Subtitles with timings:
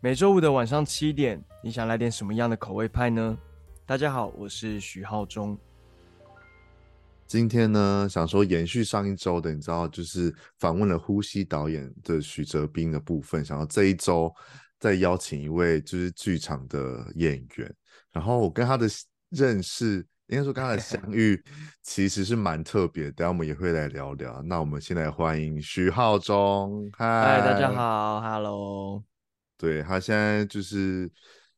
[0.00, 3.36] 每周五的晚上七点，你想来点什么样的口味派呢？
[3.84, 5.58] 大家好，我是徐浩中。
[7.26, 14.32] 今天呢，想说延续上一周的，你知道，就是访问了呼吸导演的许哲斌的部分，想要这一周
[14.78, 17.74] 再邀请一位就是剧场的演员。
[18.12, 18.86] 然后我跟他的
[19.30, 19.96] 认识，
[20.28, 21.42] 应该说跟他的相遇，
[21.82, 23.12] 其实是蛮特别的。
[23.12, 24.40] 等下我们也会来聊聊。
[24.42, 26.88] 那我们先来欢迎徐浩中。
[26.96, 29.02] 嗨，大家好，Hello。
[29.58, 31.10] 对，他现在就是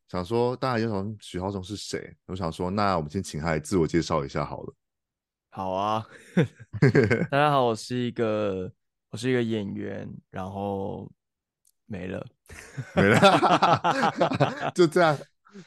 [0.08, 2.16] 想说，大家有想许浩中是谁？
[2.24, 4.74] 我想说，那我们先请他来自我介绍一下好了。
[5.52, 6.06] 好啊，
[7.30, 8.72] 大家好，我是一个
[9.10, 11.12] 我是一个演员，然后
[11.84, 12.26] 没了，
[12.96, 15.18] 没了，就这样，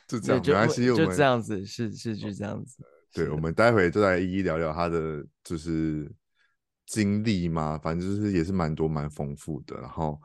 [0.08, 2.78] 就这样，没关系，就这样子，是是就这样子。
[3.14, 6.12] 对，我们待会就来一一聊聊他的就是
[6.88, 10.20] 经历嘛，反正就是也是蛮多蛮丰富的，然后。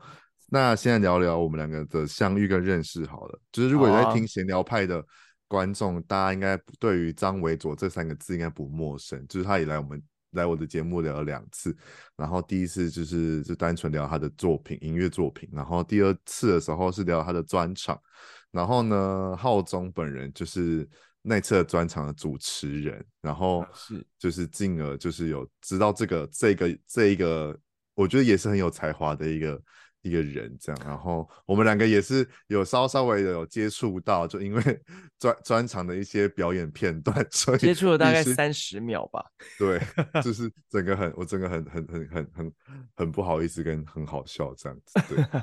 [0.51, 3.39] 那现在聊聊我们两个的相遇跟认识好了。
[3.51, 5.03] 就是如果有在听闲聊派的
[5.47, 9.23] 观众，啊、大家应该对于张维佐这三个字应该不陌生。
[9.27, 10.01] 就是他也来我们
[10.31, 11.75] 来我的节目聊了两次，
[12.15, 17.99] 然后第一次就是就单纯聊他的作品音乐作品，然后第二次的时候是聊他的专场，
[18.51, 20.87] 然后呢，浩中本人就是
[21.21, 27.55] 那次的专场的主持人，然后是就是进而就是有知道这个这个这一个，
[27.93, 29.61] 我觉得也是很有才华的一个。
[30.01, 34.81] 一个人这样，然后我们两个也是有稍稍微的有接触到，就因为
[35.19, 39.23] 专专场的一些表演片段， 所以接触了大概三十秒吧。
[39.59, 39.81] 对，
[40.23, 42.53] 就是整个很，我整个很很很很很
[42.95, 45.01] 很不好意思跟很好笑这样子。
[45.13, 45.41] 对，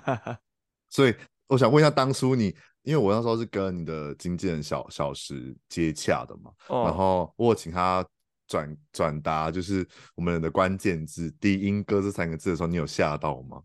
[0.88, 1.14] 所以
[1.48, 8.06] 我想问一下，当初你，因为我那时候是跟你的经纪人小小石接洽的嘛，哦、然后我请他
[8.48, 13.60] 转转达，就是我们的关键字“低音歌”这三个字的时候，你有吓到吗？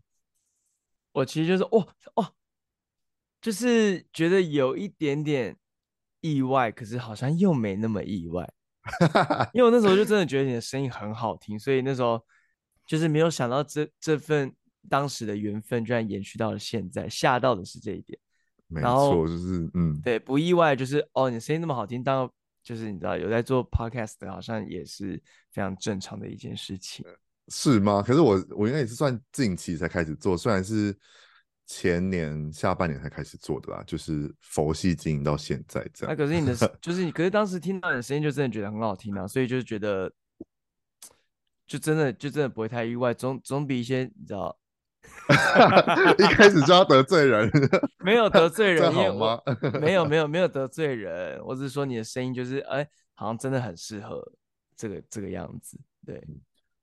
[1.12, 2.34] 我其实就是哦哦，
[3.40, 5.56] 就是觉得有一点点
[6.20, 8.50] 意外，可是好像又没那么意外，
[9.52, 12.24] 因为我那时候就真的觉得你的声音很好听，所以那时候
[12.86, 14.54] 就是没有想到这这份
[14.88, 18.18] 当时的缘分居然延续到了现在，吓到的是这一点。
[18.68, 22.30] 没错，就是嗯，对，不意外，就是哦，你声音那么好听，当
[22.62, 27.04] 就是你知道有在做 podcast 的，好像也是非常正常的一件事情。
[27.48, 28.02] 是吗？
[28.02, 30.96] 可是我我应该也是算近期才开始做，虽然是
[31.66, 36.08] 前年下半年才开始做的啦，就是佛系经营到现在这样。
[36.08, 40.10] 那、啊、可是你的 就是你，可是当时听到你的声音就真的觉得很好听啊，所以就是觉得
[41.66, 44.56] 就真的就真的不会太意外，总总比一些你知道，
[46.18, 47.50] 一开始就要得罪人，
[48.04, 49.40] 没有得罪 人好吗？
[49.80, 54.22] 没有没有没有得罪人，我只是说你的声音就是哎，好像真的很适合
[54.76, 56.22] 这个这个样子，对。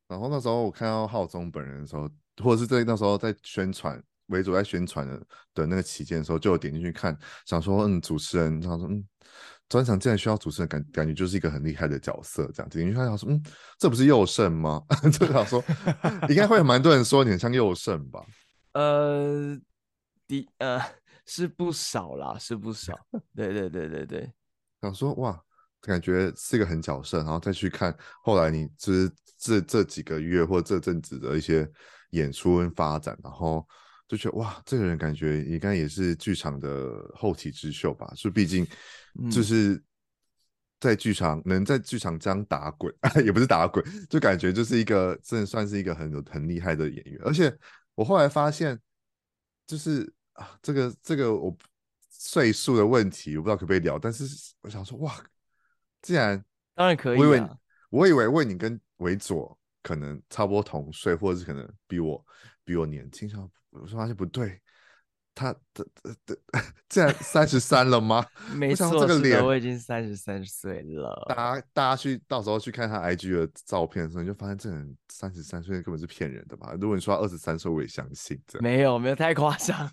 [0.10, 2.10] 然后那时候我看到浩中本人的时候，
[2.44, 5.18] 或者是在那时候在宣传，为主在宣传的
[5.54, 7.16] 的那个期间的时候，就有点进去看，
[7.46, 9.08] 想说嗯，主持人，他说嗯，
[9.70, 12.80] 专场既然需要主持人，感感觉就是一个很厉害的角色，这样子。
[12.80, 13.42] 进去看，想说嗯，
[13.78, 14.84] 这不是佑胜吗？
[15.14, 15.64] 就想说
[16.28, 18.26] 应该会有蛮多人说你很像佑胜吧？
[18.74, 19.56] 呃，
[20.28, 20.82] 第呃
[21.28, 22.98] 是不少啦，是不少。
[23.36, 24.34] 对对对对对，
[24.82, 25.40] 想说哇。
[25.82, 31.70] 感觉是一个很角色，然后再去看后来你就是这这几个月或这阵子的一些
[32.12, 33.66] 演出跟发展，然后
[34.08, 38.12] 就觉得哇，这个人感觉应该也是剧场的后起之秀吧？
[38.16, 38.68] 就毕竟
[39.32, 39.82] 就是
[40.82, 47.22] 在剧场、嗯、能在剧场这样打滚， 也不是打滚，就感觉就是一个真的算是一个很有很厉害的演员。
[47.24, 47.56] 而且
[47.96, 48.78] 我后来发现，
[49.66, 51.56] 就是啊，这个这个我
[52.10, 54.26] 岁数的问题，我不知道可不可以聊，但是
[54.62, 55.16] 我想说哇。
[56.02, 56.44] 既然
[56.76, 57.50] 当然可以、啊，我以为
[57.90, 62.24] 我以为为你跟维佐可能差不多同岁，或者是可能比我
[62.64, 64.62] 比我年轻，想我说发现不对，
[65.34, 66.38] 他的的的，
[66.88, 68.26] 竟 然三十三了吗？
[68.56, 71.26] 没错，这个脸我已经三十三岁了。
[71.30, 76.76] 大家大家去到时候去看他 IG 的照片的时候，你就发现这人三十三岁根本是骗人的吧？
[76.80, 78.40] 如果你说他二十三岁，我也相信。
[78.60, 79.90] 没有没有太夸张，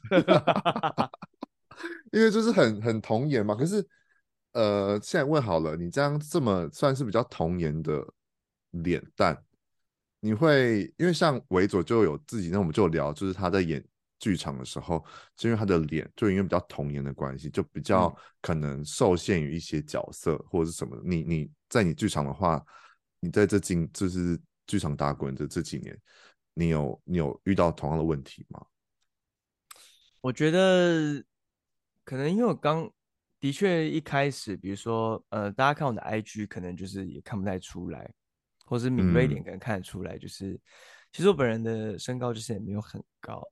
[2.12, 3.54] 因为就是很很童颜嘛。
[3.54, 3.86] 可是。
[4.56, 8.02] 呃，现在问好了，你这样这么算是比较童颜的
[8.70, 9.36] 脸蛋，
[10.18, 13.86] 你会因为像维佐就有自己，那我们就聊，就是他在演
[14.18, 15.04] 剧场的时候，
[15.36, 20.98] 就因为他的脸，就因为比较童颜的关系，就比较可能受限于一些角色或者是什么。
[21.04, 22.64] 你你在你剧场的话，
[23.20, 25.94] 你在这近就是剧场打滚的这几年，
[26.54, 28.64] 你有你有遇到同样的问题吗？
[30.22, 31.22] 我觉得
[32.04, 32.90] 可能因为我刚。
[33.38, 38.10] 的确，一开始，比如说，呃，大家看我的 IG，可能就是也看不太出来，
[38.64, 40.60] 或是敏锐一点可能看得出来，就是、嗯、
[41.12, 43.42] 其实我本人的身高就是也没有很高，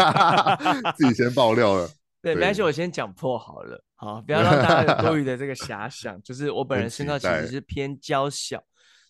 [0.96, 1.88] 自己先爆料了。
[2.22, 6.20] 对，没关系，我先讲破好了，好，不要让大家有多余的这个遐想。
[6.22, 8.62] 就是我本人身高其实是偏娇小，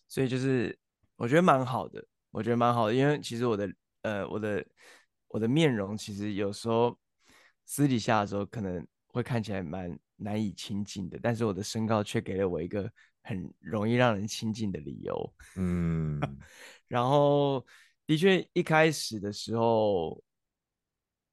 [0.06, 0.79] 所以就是
[1.17, 3.69] 我觉得蛮好的，我觉得蛮好的，因为其实我的
[4.02, 4.64] 呃我的
[5.29, 6.97] 我的面容其实有时候
[7.64, 12.90] 私底下的时候可能会看起来蛮难以亲近的，但是我的身高却给了我一个
[13.22, 15.34] 很容易让人亲近的理由。
[15.56, 16.20] 嗯，
[16.86, 17.64] 然后
[18.06, 20.22] 的确一开始的时候，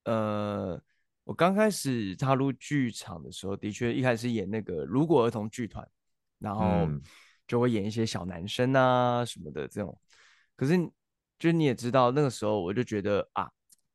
[0.05, 0.81] 呃。
[1.25, 5.89] 我刚开始踏入剧场的时候，的确一开始演那个如果儿童剧团，
[6.37, 6.85] 然后
[7.47, 9.97] 就会演一些小男生啊什么的这种。
[10.57, 10.73] 可是，
[11.39, 13.49] 就你也知道，那个时候我就觉得啊，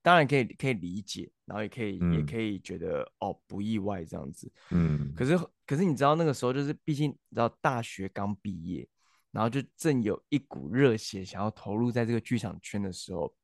[0.09, 4.51] 当然可以可以理解，然后也可以、嗯、也可以觉得哦不意外这样子。
[4.71, 5.13] 嗯。
[5.15, 8.89] 可是可是你知道那个时候就是，毕竟你知道大学刚毕业，
[9.31, 13.35] 然后就正有一股热血想要投入在这个剧场圈的时候，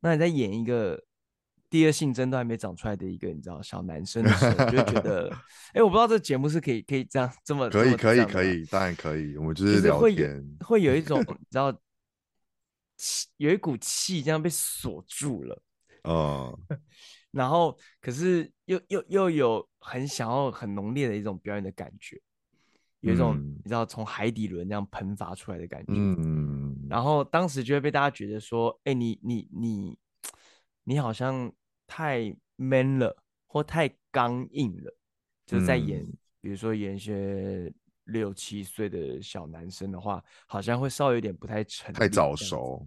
[0.00, 1.02] 那你在演一个。
[1.72, 5.30] 第二性征都还没长出来的一个，你知道小男生的时候，就觉得，
[5.70, 11.72] 哎、欸，我不知道这节目是可以可以这样这么可以可以可以，当然可以，我们就是聊天，会会有一种 你知道，
[13.36, 15.62] 有一股气这样被锁住了，
[16.04, 16.58] 哦，
[17.30, 22.20] 然后可是又又又有很想要很浓烈的一种表演的感觉，
[23.00, 29.98] 有一种、嗯、你知道从海底轮这样喷发出来的感觉，嗯，然后当时就会被大家觉得说，哎、欸，你你你。
[30.82, 31.52] 你好像
[31.86, 33.14] 太 man 了，
[33.46, 34.96] 或太刚硬了，
[35.46, 37.72] 就在演，嗯、比如说演一些
[38.04, 42.84] 六七岁的小男生的话，好像会稍微有点不太成，太早熟。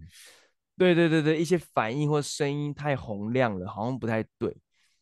[0.76, 4.56] 对对对对，一些反应或声音太洪亮了，好像不太对。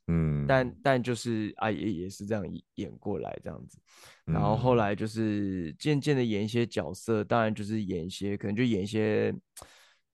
[0.09, 3.79] 嗯，但但就是啊，也也是这样演过来这样子，
[4.25, 9.35] 然后后来就是渐渐的演一些角色，当然就是演一些，可能就演一些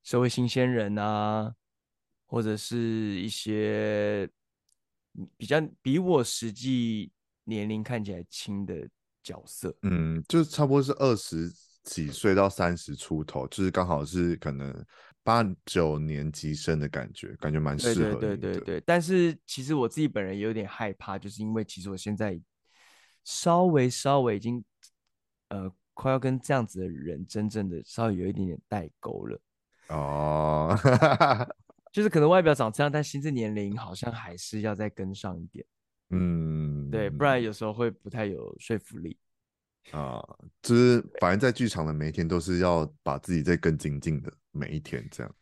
[0.03, 1.55] 社会新鲜人啊。
[2.31, 2.77] 或者是
[3.23, 4.29] 一些
[5.39, 7.11] 比较比我实际
[7.45, 8.87] 年龄看起来轻的
[9.23, 11.51] 角色，嗯，就是差不多是二十
[11.85, 14.71] 几岁到三十出头，就是刚好是可能
[15.29, 18.15] 八九年级生的感觉，感觉蛮适合的。
[18.15, 18.83] 对对对对对。
[18.87, 22.41] 但是其实我自己本人也有点害怕，就是因为其实我现在
[23.25, 24.65] 稍微稍微已经
[25.51, 29.39] 呃快要跟这样子的人真正的稍微有一点点代沟了。
[29.89, 30.75] 哦。
[31.93, 35.63] 就是 可能外表长这样，但心智年龄好像还是要再跟上一点。
[36.09, 39.19] 嗯，对，不然有时候会不太有说服力。
[39.93, 40.23] 啊，
[40.63, 45.35] 就是反正在剧场的每一天都是要把自己再更精进的每一天，这样。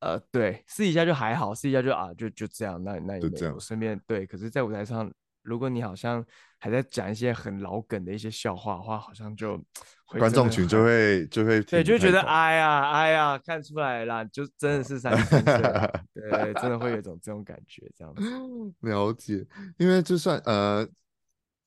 [0.00, 3.54] 呃，对，私底下就还好，私底下就啊，就就这样，那那也没有。
[3.54, 5.10] 我身边对，可是在舞台上。
[5.42, 6.22] 如果你好像
[6.58, 9.58] 还在讲一些很老梗的一些笑话的话，好像就
[10.04, 18.22] 观众群就会就会对，就觉得哎呀哎呀，看出来了，就真的是三十岁了， 对，真的会有一种这种感觉，这样子。
[18.86, 19.42] 了解，
[19.78, 20.86] 因为就算呃，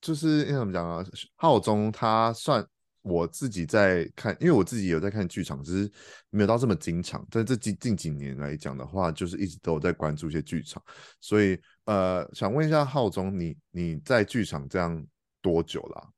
[0.04, 1.04] 就是因为怎么讲啊，
[1.36, 2.64] 浩中他算。
[3.06, 5.92] 我自己在看，因为我自己有在看剧场，只是
[6.30, 7.22] 没有到这么经常。
[7.30, 10.82] 但这近近几年来讲的话，就是一直都有在关注一些剧场。
[11.20, 15.06] 所以，呃，想问一下浩中，你你在剧场这样
[15.42, 16.08] 多久了啊？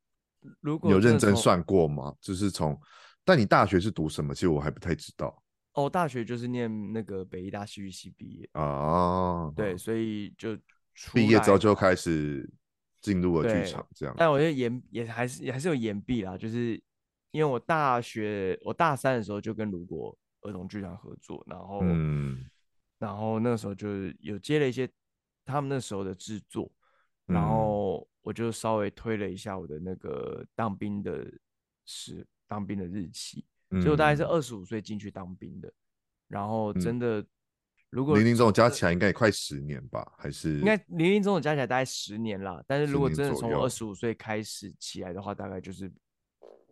[0.61, 2.15] 如果有认真算过吗？
[2.21, 2.81] 就是从，
[3.25, 4.33] 但你大学是读什么？
[4.33, 5.43] 其实我还不太知道。
[5.73, 8.49] 哦，大学就是念那个北艺大戏剧系毕业。
[8.53, 10.57] 啊，对，所以就
[11.13, 12.49] 毕业之后就开始。
[13.13, 16.81] 进入了剧场，这样，但我觉得延也还是也还是有延毕啦，就是
[17.31, 22.45] 因为我大学我大三的时候就跟如果儿童剧场合作，然后嗯，
[22.99, 23.89] 然后那个时候就
[24.21, 24.89] 有接了一些
[25.45, 26.71] 他们那时候的制作，
[27.27, 31.27] 然后我就稍微推了一下我的那个当兵的
[31.85, 35.73] 时当兵的日期，所以我大概是二十五岁进去当兵的，
[36.29, 37.25] 然后真的。
[37.91, 42.63] 如果林林总总加起来应该也快十年吧，还是应该林林总总加起来大概十年啦。
[42.67, 45.91] 但是如果真的从二十五岁开始起来的话，大概就是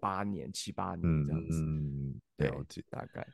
[0.01, 1.63] 八年、七八年这样子。
[1.63, 3.27] 嗯，了解大概。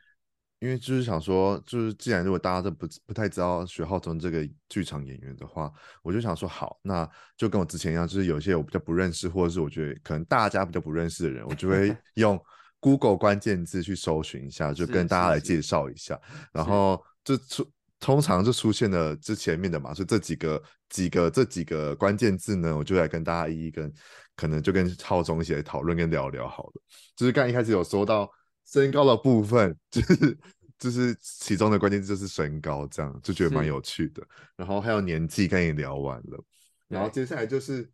[0.59, 5.73] 因为就是想说，就是既然如果大家都不不太知道徐浩中这个剧场演员的话，
[6.03, 12.39] 我就想说好，那就跟我之前一样，就是有一些我比较不认识，或者是我觉得可能大家比较不认识的人，我就会 用
[12.79, 16.17] Google 关键字去搜寻一下，就跟大家来介绍一下，
[16.53, 17.03] 然后。
[17.23, 23.93] 就出通常就出现了之前面的嘛，所以这几个几个这几个关键字呢，我就来跟大家一一跟
[24.35, 26.81] 可能就跟浩总一起来讨论跟聊聊好了。
[27.15, 28.27] 就是刚一开始有说到
[28.65, 30.37] 身高的部分，就是
[30.79, 34.23] 就是其中的关键字就是身高，这样就觉得蛮有趣的。
[34.55, 36.43] 然后还有年纪，跟你聊完了，
[36.87, 37.87] 然后接下来就是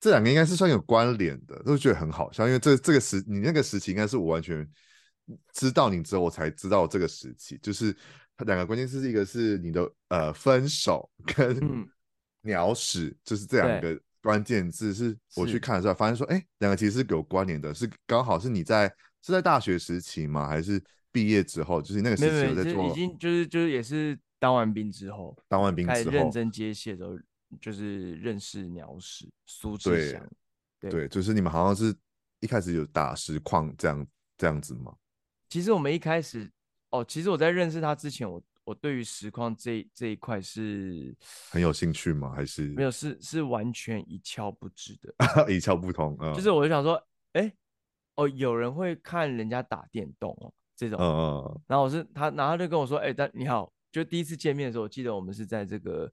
[0.00, 4.66] 这两个应该是算有关联的，都觉得很好笑，因为这这个时你那个时期应该是我完全
[5.52, 7.94] 知道你之后我才知道这个时期，就是。
[8.44, 11.88] 两个关键词，一个是你的呃分手跟
[12.42, 20.48] 鸟屎，就是这两个关键字，是我去看的时候发现说，哎，两个其实是有关联的，是刚好是你在是在大学时期吗？
[20.48, 21.80] 还是毕业之后？
[21.80, 27.16] 就是那个时期有在做，已经就是就是也是当完兵之后，当完兵之后认真接戏的时候，
[27.60, 30.28] 就是认识鸟屎苏志祥，
[30.80, 31.94] 对对，就是你们好像是
[32.40, 34.06] 一开始有打实况这样
[34.36, 34.94] 这样子吗？
[35.48, 36.50] 其实我们一开始
[36.92, 41.16] 哦，其实我在认识他之前，我我对于实况这这一块是
[41.50, 42.32] 很有兴趣吗？
[42.36, 42.90] 还是没有？
[42.90, 45.12] 是是完全一窍不知的，
[45.50, 46.14] 一窍不通。
[46.20, 46.94] 嗯，就是我就想说，
[47.32, 47.56] 哎、欸，
[48.16, 51.04] 哦，有人会看人家打电动哦，这种，嗯
[51.46, 51.60] 嗯。
[51.66, 56.12] 然后我是他，然后他就跟我说，哎、欸，但你好，就第一次见面的时候，我记得我们是在这个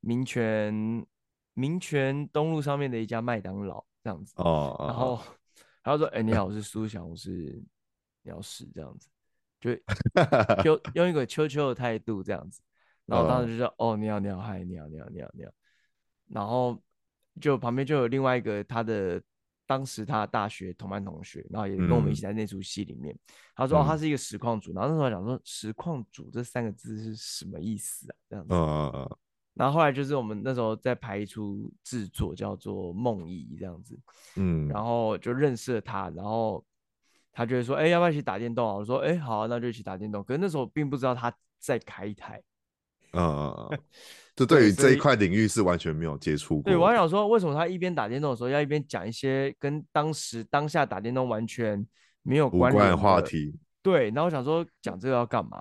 [0.00, 1.06] 民权
[1.52, 4.32] 民权东路上面的一家麦当劳这样子。
[4.36, 4.74] 哦。
[4.80, 5.20] 然后
[5.84, 7.62] 他就说，哎、欸，你好，我是苏翔，我是。
[8.26, 9.06] 鸟屎这样子，
[9.64, 12.60] 就 就用一个秋秋的态度这样子，
[13.06, 15.50] 然后当时就说：“uh, 哦，你好，你好，嗨，你好，你好，你好，你好。”
[16.28, 16.78] 然后
[17.40, 19.22] 就旁边就有另外一个他的
[19.66, 23.14] 当时他的大学同班同学，然后也跟我们一起在那出戏里面。
[23.14, 23.20] 嗯、
[23.56, 28.52] 他说：“哦，他是一个实况组。”然后那时候讲说：“实况组这三个字是什么意思啊？”这样子。
[28.54, 29.16] Uh,
[29.54, 33.98] 然后后来就是我们那时候在排一出制作叫做《梦遗》这样子。
[34.36, 34.68] 嗯。
[34.68, 36.64] 然后就认识了他，然后。
[37.34, 42.40] 他就会说：“哎、欸，要不要一起打电动啊？”我说：“哎、欸，好啊，那就一起打电动。”可是那时候我并不知道他在开一台，
[43.12, 43.52] 嗯，
[44.36, 46.62] 就对于这一块领域是完全没有接触过。
[46.62, 51.84] 对，我还想说，为什么他一边打电动的时候要一边讲一些跟当时当下打电动完全
[52.22, 53.58] 没有关联的话题？
[53.82, 55.60] 对，然后我想说讲这个要干嘛？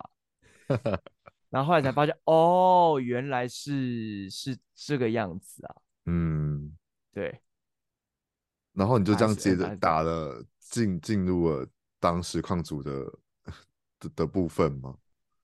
[1.50, 5.76] 然后后来才发现，哦，原来是是这个样子啊。
[6.06, 6.76] 嗯，
[7.12, 7.42] 对。
[8.74, 10.46] 然后你就这样接着打了。
[10.70, 11.68] 进进入了
[12.00, 13.06] 当实况主的
[14.00, 14.98] 的的部分吗？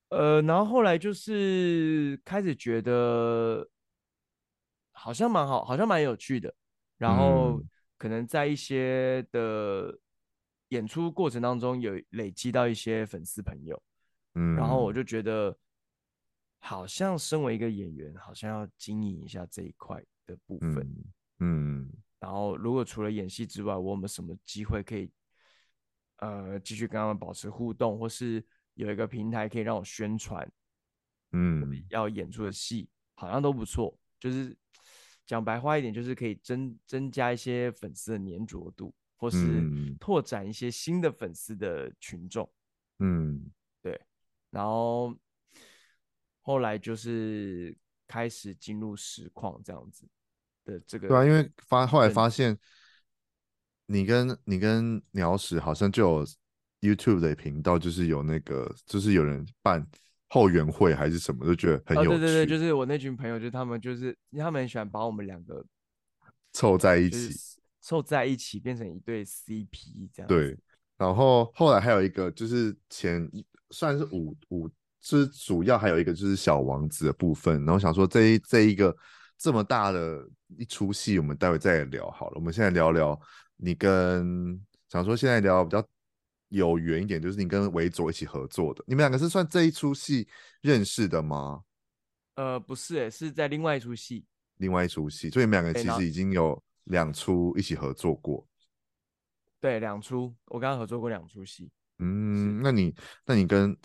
[0.10, 3.70] 呃，然后后来就是开始觉得
[4.92, 6.54] 好像蛮好，好像蛮有趣的。
[6.98, 7.62] 然后
[7.98, 9.98] 可能在一些的
[10.70, 13.82] 演出过程当中有累积到一些粉丝朋友，
[14.36, 15.58] 嗯，然后我就觉得
[16.60, 20.80] 好像身为一个演员，好像要经营一下这一块的部分，
[21.40, 25.12] 嗯，嗯，然后如果除了演戏之外，我有没有什么机会可以？
[26.18, 30.46] 呃，继续跟他们保持互动，或是有一个平台可以让我宣传，
[31.32, 33.98] 嗯，要演出的戏好像都不错。
[34.20, 34.54] 就是
[35.26, 39.64] 讲白话一点，就是可以增增加一些粉丝的粘着度，或是
[39.98, 42.52] 拓展一些新的粉丝的群众。
[42.98, 43.50] 嗯，
[43.82, 43.98] 对。
[44.50, 45.16] 然后
[46.42, 47.74] 后来就是
[48.06, 50.06] 开始进入实况这样子
[50.66, 52.58] 的这个，对啊，因为发后来发现。
[53.92, 56.26] 你跟你跟鸟屎好像就有
[56.80, 59.84] YouTube 的频道，就是有那个，就是有人办
[60.28, 62.10] 后援会还是什么，就觉得很有趣。
[62.10, 65.66] 哦、对对对，就是我那群朋友，就他们就是他们很喜欢把我们两个
[66.54, 67.34] 凑在一起，
[67.82, 70.28] 凑在一起变成一对 CP 这样。
[70.28, 70.56] 对，
[70.96, 73.28] 然后后来还有一个就是前
[73.72, 74.70] 算是五五，
[75.02, 77.66] 是主要还有一个就是小王子的部分。
[77.66, 78.96] 然后想说这一这一个
[79.40, 82.34] 这么大的一出戏，我们待会再聊好了。
[82.36, 83.20] 我们现在聊聊。
[83.56, 85.86] 你跟想说现在聊比较
[86.50, 90.28] 有缘一点，就是你跟维佐一起合作的，你们两个是算这一出戏
[90.62, 91.64] 认识的吗？
[92.36, 94.26] 呃，不是，诶，是在另外一出戏。
[94.58, 98.46] 另外一出戏，所以你们两个其实已经有两出一起合作过。
[99.62, 101.70] 对，两出，我刚刚合作过两出戏。
[101.98, 103.78] 嗯，那你那你跟，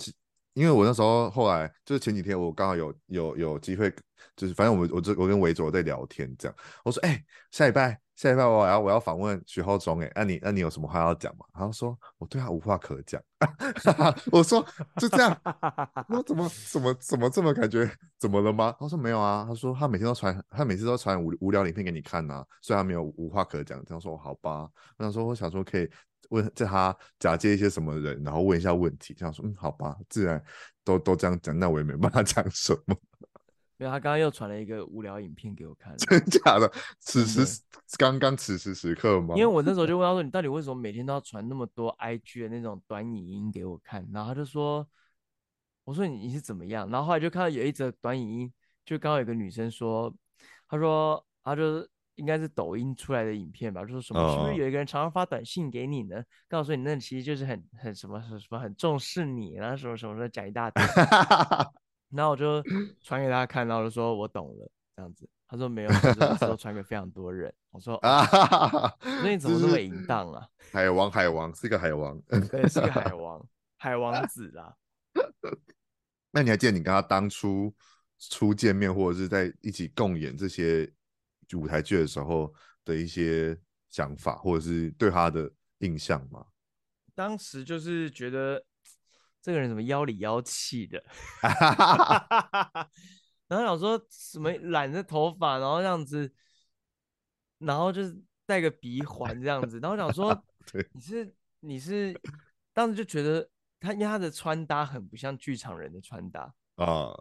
[0.55, 3.93] 因为我那时候后来就是前几天我刚好有有有机会，
[4.35, 8.01] 就是反正我我这我跟维佐在聊天这样，我说哎、下礼拜。
[8.15, 11.45] 下礼拜我要我要访问徐浩中哎，那你那你有什么话要讲吗？
[11.53, 13.21] 他说我对他无话可讲。
[14.31, 14.65] 我说
[15.01, 15.37] 就这样，
[16.09, 17.91] 我怎么怎么怎么这么感觉？
[18.17, 18.73] 怎么了吗？
[18.79, 19.45] 他说没有啊。
[19.49, 23.85] 他说他每天都传，他每次都传无无聊影片给你看呐、啊，所以他没有无话可讲。
[23.85, 24.69] 这样说好吧。
[24.97, 25.91] 我想说我想说可以
[26.31, 29.15] 问叫他假借一些什么人，然后问一下问题。
[29.15, 30.43] 这样说嗯好吧，自然
[30.85, 32.97] 都都这样讲，那我也没办法 讲什么。
[33.79, 36.73] 因为他刚刚又传了一个无聊影片给我看，真假的？
[37.01, 37.61] 此时
[37.99, 39.35] 刚刚此时此刻吗？
[39.37, 44.87] 因为我那时候就 问他说：“你到底为什么每天都要传那么多 IG 的那种短影音给我看？”然后他就说
[45.83, 48.53] ：“我说你你是怎么样？”然后后来就看到有一则短影音，
[48.85, 50.15] 就刚好有个女生说
[50.71, 56.23] ：“她说她就应该是抖音出来的影片吧，就是什么是不是有一个人常常发短信给你呢？
[56.49, 60.83] 告诉你那其实就是很很什么什么很重视你，然后什么什么的讲一大堆。
[62.15, 62.63] ”然后我就
[63.03, 65.29] 传给他看，然后就说我懂了，这样子。
[65.47, 67.53] 他说没有，他说传给非常多人。
[67.71, 68.25] 我说啊，
[69.03, 70.49] 那你怎么那么淫荡啊？
[70.73, 73.45] 海王，海王是一个海王， 对，是个海王，
[73.77, 74.73] 海王子啊。
[76.33, 77.73] 那你还记得你跟他当初
[78.19, 80.91] 初见面或者是在一起共演这些
[81.55, 82.53] 舞台剧的时候
[82.85, 83.59] 的一些
[83.91, 86.47] 想法，或者是对他的印象吗？
[87.15, 88.65] 当时就是觉得
[89.41, 91.05] 这个人怎么妖里妖气的，
[93.47, 96.33] 然后想说什么染着头发，然后这样子，
[97.59, 100.45] 然后就是戴个鼻环这样子，然后想说
[100.93, 102.19] 你是你是，
[102.73, 103.49] 当时就觉得
[103.79, 107.15] 他因为他的穿搭很不像剧场人的穿搭啊。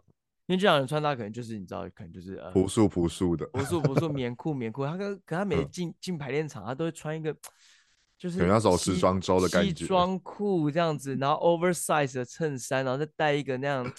[0.46, 4.84] 因为剧场人穿搭可能就是你知道，可能就是呃朴素朴素的，朴素朴素棉裤棉裤。
[4.84, 7.34] 他跟可他每次进进排练场，他都会穿一个
[8.18, 13.90] 就是那种时装周的感觉，西装裤这样子，然后 oversize 的衬衫，然后再戴一个那样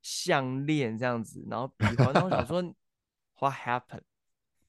[0.00, 2.10] 项链这样子，然后鼻环。
[2.14, 2.62] 然后我想说
[3.38, 4.00] What happened？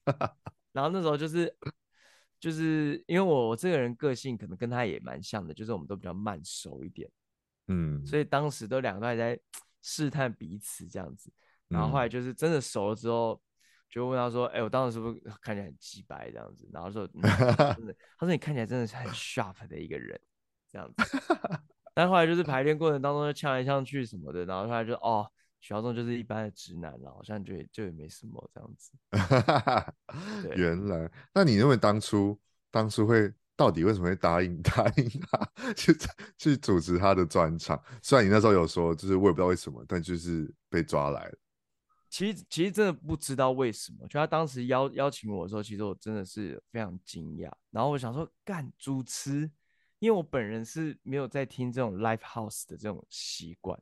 [0.72, 1.56] 然后那时候就是
[2.38, 7.10] 就是因为我我这个人个性可能跟他也蛮像的，就是我们都比较慢熟一点，
[7.68, 9.40] 嗯，所以当时都两个都还在。
[9.86, 11.30] 试探彼此这样子，
[11.68, 13.40] 然后后来就是真的熟了之后，嗯、
[13.90, 17.20] 就问他说：“哎、欸，我当时是不是看起来很鸡白这样子？”然后说：“嗯、
[17.76, 20.18] 真的。”他说：“你看起来真的是很 sharp 的一个人，
[20.70, 21.18] 这样子。”
[21.92, 28.90] 但后来就是排练过程当中就呛来呛去什么的，然后后来就哦，许耀宗就是一般的直男了，好像就就也没什么这样子。
[30.56, 33.30] 原来，那你认为当初当初会？
[33.56, 35.96] 到底为什么会答应 答应他去
[36.36, 37.80] 去主持他的专场？
[38.02, 41.38] 虽然你那时候有说，就是我也不知道为什么，但就是被抓来了。
[42.10, 47.50] 其实其实真的不知道为什么，就他当时邀邀请我的时候，其实我真的是非常惊讶。
[47.70, 49.50] 然后我想说，干主持，
[49.98, 53.76] 因为我本人是没有在听这种 live house 的这种习惯。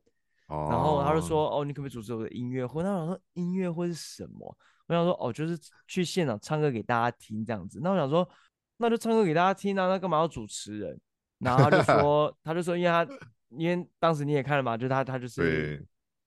[0.49, 0.69] 哦。
[0.71, 4.57] 然后他就说：“哦，你可不可以主持我的音乐会？”那我想说，音乐会是什么？
[4.87, 8.29] 我想说：“哦，就是去现场唱歌给大家听这样子。”那我想说。
[8.77, 11.01] 那就唱歌给大家听啊，那干嘛要主持人？
[11.39, 13.07] 然后他就 说，他就说，因为他
[13.51, 15.85] 因为当时你也看了嘛，就他他就是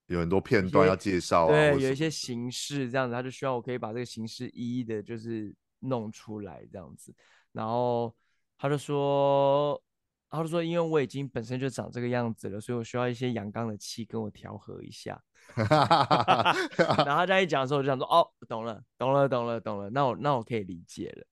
[0.07, 7.13] 有很多片段要介绍啊，对，有一些形式这样子，他就希望我可以把这个形式一一的，就是弄出来这样子。
[7.51, 8.13] 然后
[8.57, 9.81] 他就说，
[10.29, 15.19] 他就说，因为我已经本身就长这个样子了，所以我需要一些阳刚的气跟我调和一下。
[15.55, 21.25] 然后他这样一讲的时候，我就想说，哦，懂了，懂了，懂了，懂了，那我那我可以理解了。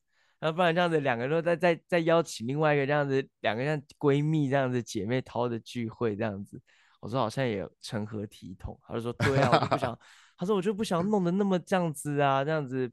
[0.44, 6.62] 那不然这样子，两个人都再再再邀请另外一个这样子，两个像闺蜜这样子姐妹淘的聚会这样子，
[7.00, 8.78] 我说好像也成何体统？
[8.86, 9.98] 他就说对啊，我就不想，
[10.36, 12.92] 他说我就不想弄得那么这样子啊，这样子。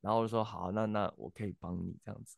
[0.00, 2.36] 然后我就说好，那那我可以帮你这样子。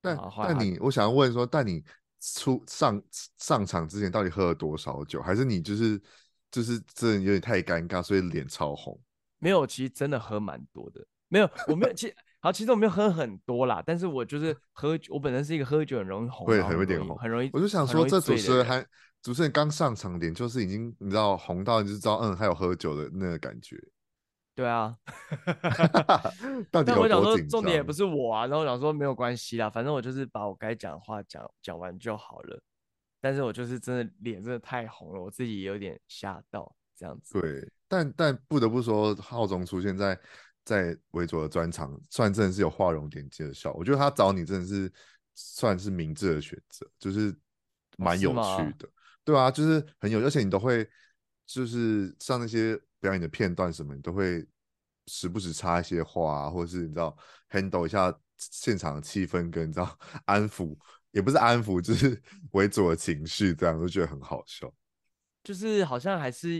[0.00, 1.82] 但但你，我想要问说，但你
[2.20, 3.00] 出上
[3.38, 5.22] 上场之前到底喝了多少酒？
[5.22, 6.02] 还是你就是
[6.50, 9.00] 就是真的有点太尴尬，所以脸超红？
[9.38, 11.06] 没有，其实真的喝蛮多的。
[11.28, 12.16] 没有，我没有，其实。
[12.44, 17.48] 好，其实我没有喝很多啦，但是我就是喝酒，我本身是一个喝酒很容易红，会很有点红，很容易。
[17.54, 18.84] 我就想说，这主持人还
[19.22, 23.82] 主持人刚上场点，就是已经你知道红到你就知道，嗯，还有喝酒的那个感觉。
[24.54, 24.94] 对啊？
[26.70, 32.60] 但我想说，重点也不是我啊，然后我想说没有关系啦，反正我就是把我该讲的话讲讲完就好了。
[33.22, 37.40] 但是我就是真的脸真的太红了，我自己也有点吓到这样子。
[37.40, 40.20] 对，但但不得不说，浩中出现在。
[40.64, 43.78] 在维佐的专场，算真的是有画龙点睛的效果。
[43.80, 44.90] 我觉得他找你真的是
[45.34, 47.34] 算是明智的选择，就是
[47.98, 48.88] 蛮有趣的，
[49.24, 50.88] 对啊，就是很有，而且你都会
[51.44, 54.46] 就是像那些表演的片段什么，你都会
[55.06, 57.16] 时不时插一些话啊，或者是你知道
[57.50, 60.76] handle 一下现场的气氛，跟你知道安抚，
[61.10, 62.20] 也不是安抚，就是
[62.52, 64.72] 维佐的情绪，这样都觉得很好笑。
[65.42, 66.54] 就是好像还是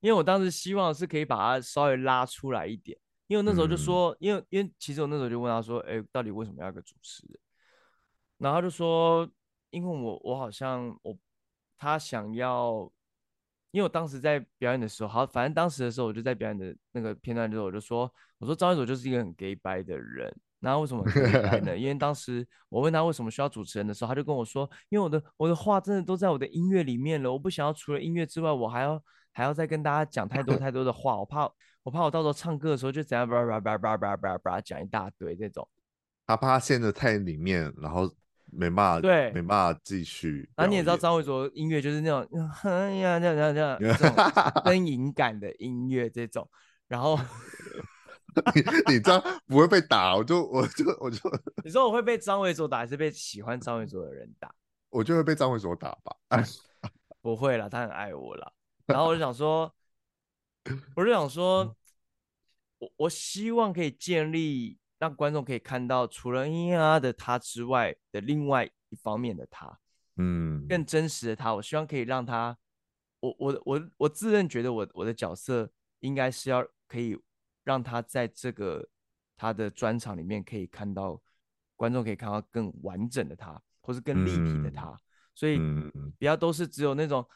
[0.00, 2.98] 因为我当时希望是可以把它稍微拉出来一点。
[3.26, 7.38] 因为那时候就说，嗯、因为因为其实我那时候就问他说，哎、欸，到底为什么要一个主持人？
[8.38, 9.28] 然后他就说，
[9.70, 11.16] 因为我我好像我
[11.78, 12.90] 他想要，
[13.70, 20.34] 因为我当时在表演的时候，好，反正当时的时候我就在表演的那个片段之后，我就说，我说张一佐就是一个很 gay 白的人。
[20.60, 21.76] 然后为什么很 gay 掰呢？
[21.78, 31.50] 因为当时我问他为什么需要主持人的时候，他就跟我说，因为我的我的话真的都在我的音乐里面了，我不想要除了音乐之外，我还要还要再跟大家讲太多太多的话，我怕。
[31.84, 35.68] 我怕我到时候唱歌的时候就怎样叭叭叭叭叭叭叭讲一大堆这种，
[36.26, 38.10] 他怕他陷得太里面，然后
[38.46, 40.48] 没办法，对，没办法继续。
[40.56, 42.26] 然后你也知道张伟卓音乐就是那种，
[42.62, 44.16] 哎呀这样这样这样 这种
[44.64, 46.48] 声音感的音乐这种，
[46.88, 47.18] 然后
[48.56, 51.20] 你你这样不会被打，我就我就我就，
[51.62, 54.50] 你说我会被张伟卓打，还是被喜欢张伟卓的人打？
[54.88, 56.16] 我就会被张伟卓打吧。
[57.20, 58.50] 不会啦，他很爱我啦。
[58.86, 59.70] 然后我就想说。
[60.96, 61.76] 我就想说，
[62.78, 69.78] 我我希望可以建立让观众可以看到除了咿呀的他之外的另外一方面的他，
[70.16, 71.54] 嗯，更真实的他。
[71.54, 72.56] 我希望可以让他，
[73.20, 77.18] 我我我我自认觉得我我的角色应该是要可以
[77.62, 78.88] 让他在这个
[79.36, 81.20] 他的专场里面可以看到
[81.76, 84.88] 观众可以看到更完整的他，或是更立体的他。
[84.88, 85.00] 嗯、
[85.34, 85.58] 所以
[86.18, 87.26] 不要都是只有那种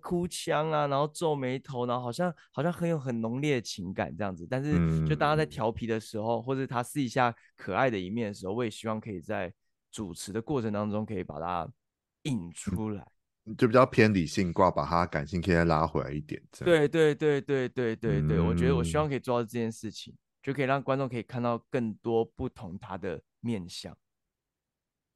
[0.00, 4.46] 哭腔啊，然后皱眉头，然后好像好像很有很浓烈的情感这样子。
[4.48, 9.52] 但是就大家在调皮的时候，或者他试一下可爱的一面的时候，我也希望可以在
[9.90, 11.68] 主持的过程当中可以把它
[12.22, 13.06] 引出来。
[13.56, 16.42] 就比较偏理性挂，把他感性可以再拉回来一点。
[16.58, 23.96] 对对对对对对对，我觉得我希望可以做到这件事情，就可以让观众可以看到更多不同他的面相。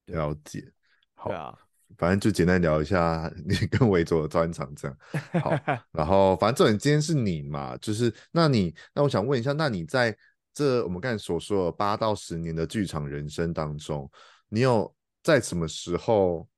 [0.06, 0.72] 了解，
[1.14, 1.58] 好，对啊，
[1.98, 4.96] 反正就简单聊一下 你跟维佐的专场这样。
[5.42, 5.50] 好，
[5.92, 10.16] 然后反正重点今天是你嘛，就是那你那我想问一下，那你在
[10.52, 14.10] 这我们刚才所说的八到十年的剧场人生当中，
[14.48, 16.48] 你有在什么时候？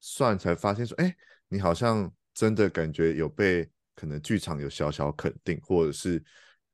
[0.00, 1.16] 算才发现说，哎、欸，
[1.48, 6.22] 你好像真的感觉有被可能剧场有小小肯定，或者是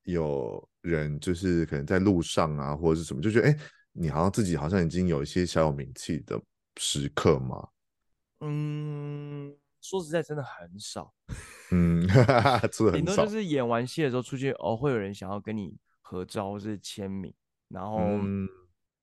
[0.03, 3.59] 有人就是可能在路上啊，或者是什么，就觉得哎、欸，
[3.93, 6.38] 你好像自己好像已经有一些小有名气的
[6.77, 7.67] 时刻吗？
[8.44, 11.12] 嗯，说实在，真的很少。
[11.72, 12.07] 嗯，
[12.92, 17.35] 顶多就是演完戏的时候出去，哦，会有人想要跟你合照或是签名，
[17.68, 18.48] 然后，嗯，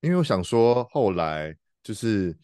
[0.00, 2.36] 因为我想说，后来就是。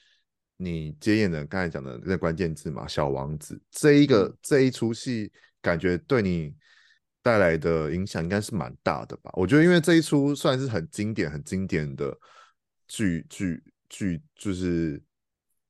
[0.60, 5.30] 你接演的刚才讲的那关键字嘛，小王子这一个、嗯、这一出戏，
[5.62, 6.52] 感觉对你
[7.22, 9.30] 带来的影响应该是蛮大的吧？
[9.34, 12.12] 我觉得，因为这一出算是很经典、很经典的
[12.88, 15.00] 剧剧剧，就是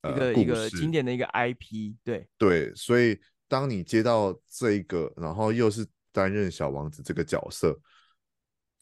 [0.03, 7.79] 一个一个经典的一个 IP，对对，所以当你接到这一个，然后又是担任小王子这个角色。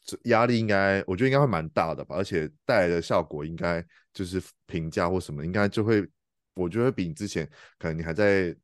[0.04, 6.08] 这压力应该，我觉得应该会蛮大的吧，而且带来的效果应该就是评价或什么，应该就会，
[6.54, 7.46] 我觉得会比你之前
[7.78, 8.56] 可能你还在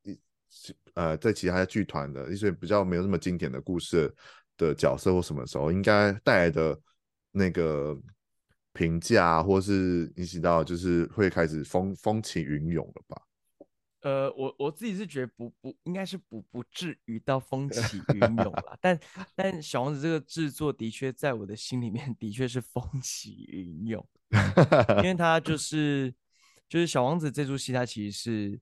[0.95, 4.11] 呃在其他的剧团的一些比较没有那么经典的故事
[4.57, 6.81] 的角色或什么时候，应该带来的
[7.31, 7.95] 那个
[8.75, 13.23] 评价或是一起到就是会开始风风起云涌了吧。
[14.01, 19.01] 呃，我我自己是觉得不不应该是不不至于到风起 云涌了，但
[19.35, 24.07] 但小王子这个制作的确在我的心里面 的确是风起云涌，
[24.99, 26.15] 因为他就 是
[26.69, 28.61] 就是小王子这出戏，它其实是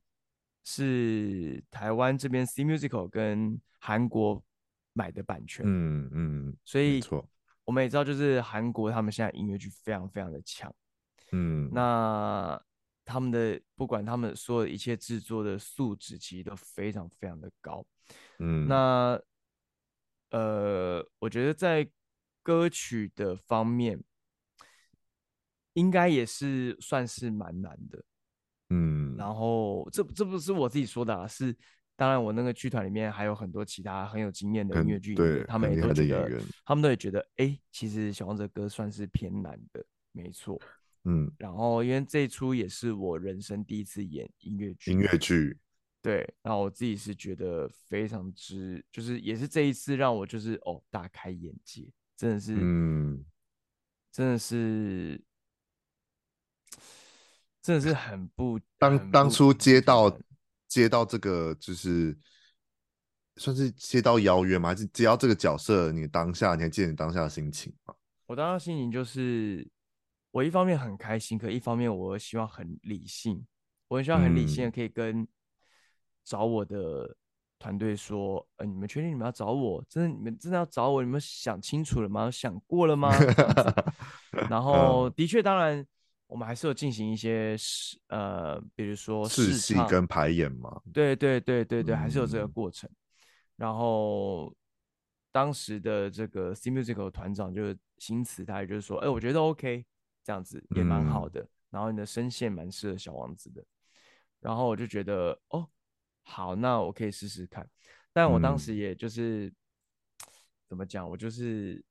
[0.63, 4.45] 是台湾这边 C Musical 跟韩国
[4.93, 7.03] 买的版权，嗯嗯，所以
[7.65, 10.75] 我们也知道，就是韩国他们现在音乐剧非常非常的强，
[11.33, 12.63] 嗯，那。
[13.05, 17.85] 他们的不管他们所有一切制作的素质，其实都非常非常的高。
[18.39, 19.21] 嗯，那
[20.31, 21.91] 呃，我觉得在
[22.45, 24.01] 歌曲的方面，
[25.73, 28.05] 应该也是算是蛮难的。
[28.71, 31.55] 嗯，然后这这不是我自己说的啊，是
[31.97, 40.61] 当然我那个剧团里面还有很多其他很有经验的音乐剧演员，他们也都觉得，他们都也觉得，哎、欸，其实小王子的歌算是偏难的，没错。
[41.05, 45.59] 嗯，然后因为这一出也是我人生第一次演音乐剧，音乐剧，
[46.01, 53.25] 对，然后我自己是觉得非常之，就是也是这一次让我就是哦大开眼界，真的是，嗯，
[54.13, 55.21] 真的是，
[57.61, 60.09] 真的是很不当不当初接到
[60.73, 62.17] 接到这个就是
[63.37, 64.71] 算是接到邀约吗？
[64.71, 65.93] 还是接到这个角色？
[65.93, 67.95] 你当下你还记得你当下的心情吗？
[68.27, 69.69] 我当下心情就是。
[70.31, 73.45] 我一方面很开心，可一方面我希望很理性，
[73.89, 75.29] 我很希望很理性的可以跟
[76.25, 77.15] 找我的
[77.59, 79.85] 团队说，嗯、呃，你们确定你们要找我？
[79.91, 81.03] 真的，你们真的要找我？
[81.03, 82.31] 你们想清楚了吗？
[82.31, 83.13] 想过了吗？
[84.49, 85.87] 然后的确，当然，
[86.33, 90.81] 我们还是有进行一些试，呃，比如说试戏跟排演嘛。
[90.91, 92.89] 对对对对对，还是有这个过程。
[92.91, 92.97] 嗯、
[93.57, 94.57] 然后
[95.31, 99.85] 当时的这个 C Musical 团长就是新词，他也就是说，哎，我觉得 OK。
[100.25, 103.61] 这样子也蛮好的，嗯、然后你的声线蛮适合小王子的，
[104.39, 105.69] 然后我就觉得哦，
[106.23, 107.69] 好，那我可以试试看。
[108.13, 109.55] 但我当时也就是、嗯、
[110.69, 111.85] 怎么讲，我就是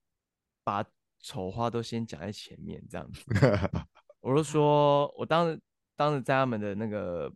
[0.64, 0.82] 把
[1.20, 3.22] 丑话都先讲在前面，这样子。
[4.22, 5.62] 我就说，我当时
[5.96, 7.32] 当时在他们的那个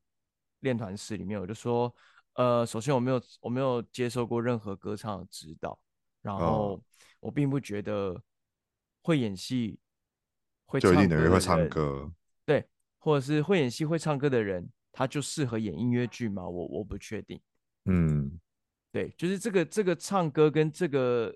[0.61, 1.93] 练团室里面，我就说，
[2.33, 5.77] 呃，首先我没有我没有接受过任何歌唱的指导，
[6.21, 6.81] 然后
[7.19, 8.19] 我并不觉得
[9.01, 9.77] 会演戏。
[10.67, 12.11] 会唱歌的人，会唱歌，
[12.43, 12.67] 对，
[12.97, 16.41] 或者是会演戏、会唱歌的人，他就适合演音乐剧吗？
[16.43, 17.39] 我我不确定。
[17.85, 18.39] 嗯，
[18.91, 21.33] 对，就是这个这个唱歌跟这个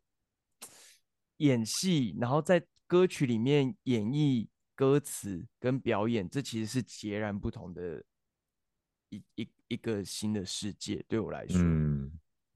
[1.38, 4.48] 演戏，然后在歌曲里面演绎
[4.80, 8.02] 歌词跟表演，这其实是截然不同的
[9.10, 11.04] 一一一个新的世界。
[11.06, 12.10] 对我来说，嗯，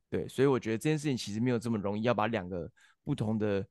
[0.09, 2.71] 对，所以我觉得这件事情其实没有这么容易，要把两个
[3.03, 3.67] 不同的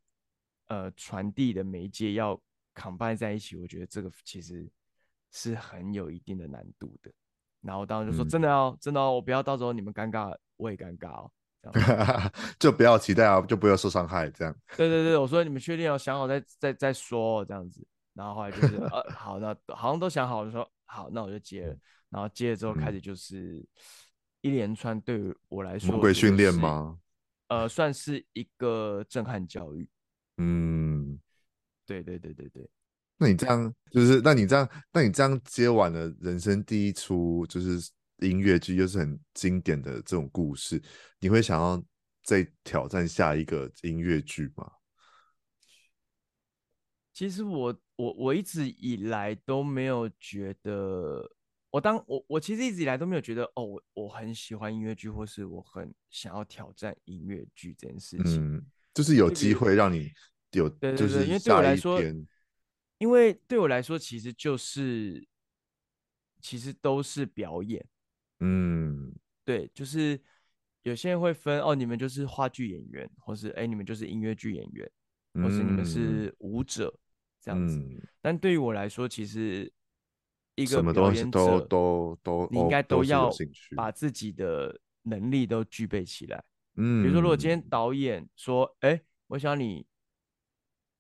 [0.67, 2.39] 呃传递的媒介要
[2.75, 4.71] combine 在一起，我觉得这个其实
[5.31, 7.11] 是很有一定的难度的。
[7.63, 14.55] 然后当时就说真的哦，嗯、真的哦，我不要到时候你们尴尬，我也尴尬哦，这样 就不要期待啊，就不要受伤害这样。
[14.77, 17.83] 对对对，我说你们确定要想好再再再说这样子。
[18.15, 21.77] 然后后来就是呃好，那好像都想好了，说好，那我就接了。
[22.11, 23.55] 然后接了之后开始就是。
[23.55, 23.67] 嗯
[24.43, 26.99] 一连串对于我来说，魔鬼训练吗？
[27.47, 29.89] 呃，算是一个震撼教育。
[30.39, 31.17] 嗯，
[31.87, 32.69] 对对对对对。
[33.19, 40.83] 那你这样就是，那你这样，那你这样接完了人生第一出就是音乐剧，又是很经典的这种故事，
[41.21, 41.81] 你会想要
[42.25, 44.69] 再挑战下一个音乐剧吗？
[47.13, 51.31] 其实我我我一直以来都没有觉得。
[51.71, 58.57] 我当我我其实一直以来都没有觉得哦，我我很喜欢音乐剧，或是我很想要挑战音乐剧这件事情。
[58.57, 60.11] 嗯，就是有机会让你
[60.51, 61.99] 有，对对对，就是因为对我来说，
[62.99, 65.27] 因为对我来说，其实就是
[66.43, 67.83] 其实都是表演。
[68.41, 69.11] 嗯，
[69.43, 70.21] 对，就是
[70.83, 74.93] 有些人会分哦，你们就是话剧演员，或是哎，你们就是音乐剧演员，
[75.43, 76.93] 或是你们是舞者
[77.43, 77.77] 这样子。
[77.77, 79.71] 嗯，但对于我来说，其实。
[80.55, 83.31] 一个什么东西都都都，你应该都要
[83.75, 86.45] 把自己的能力都具备起来。
[86.77, 89.87] 嗯，比如说，如果今天导演说：“哎，我想你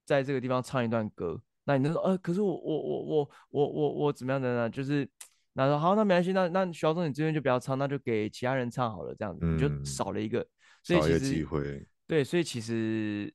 [0.06, 5.06] 在这个地方唱一段歌。”那你就说：“呃，可是我我我我我我我怎么样的呢？”就是
[5.52, 10.46] 那说好，那没关系，那那徐浩中你这边就不要唱，那就给其他人唱好了，这样子你就少了一个，
[10.82, 11.86] 所以其实机会。
[12.06, 13.30] 对，所以其实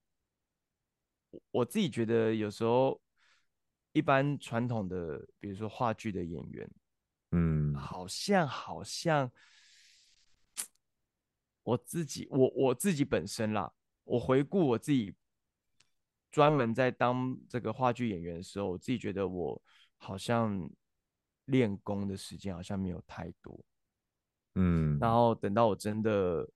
[1.51, 3.01] 我自己觉得有时候。
[3.93, 6.69] 一般传统的，比如说话剧的演员，
[7.31, 9.31] 嗯，好像好像
[11.63, 15.15] 我自己，我我自己本身啦，我回顾我自己
[16.29, 19.59] 专门在当这个话剧演员的时候，我自己觉得我
[19.95, 20.69] 好像
[21.45, 23.59] 练功的时间好像没有太多，
[24.55, 26.47] 嗯，然后等到我真的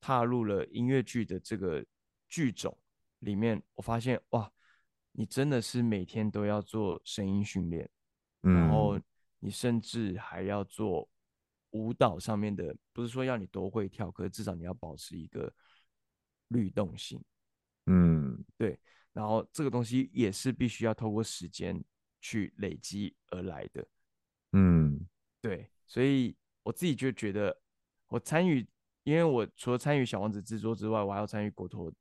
[0.00, 1.84] 踏入了音乐剧的这个
[2.26, 2.74] 剧种
[3.24, 4.50] 里面，我发现哇。
[5.16, 7.88] 你真的是每天都要做声音训练，
[8.42, 9.00] 嗯，然后
[9.38, 11.08] 你甚至还要做
[11.70, 15.54] 舞蹈上面的，不是说要你多会跳，可是至少你要保持一个
[16.48, 17.22] 律动性，
[17.86, 18.76] 嗯，对，
[19.12, 21.80] 然后这个东西也是必须要透过时间
[22.20, 23.86] 去累积而来的，
[24.50, 24.98] 嗯，
[25.40, 27.56] 对，所以我自己就觉得
[28.08, 28.66] 我参与，
[29.04, 31.94] 因为我除了参与小王子制作之外，我还要参与果陀。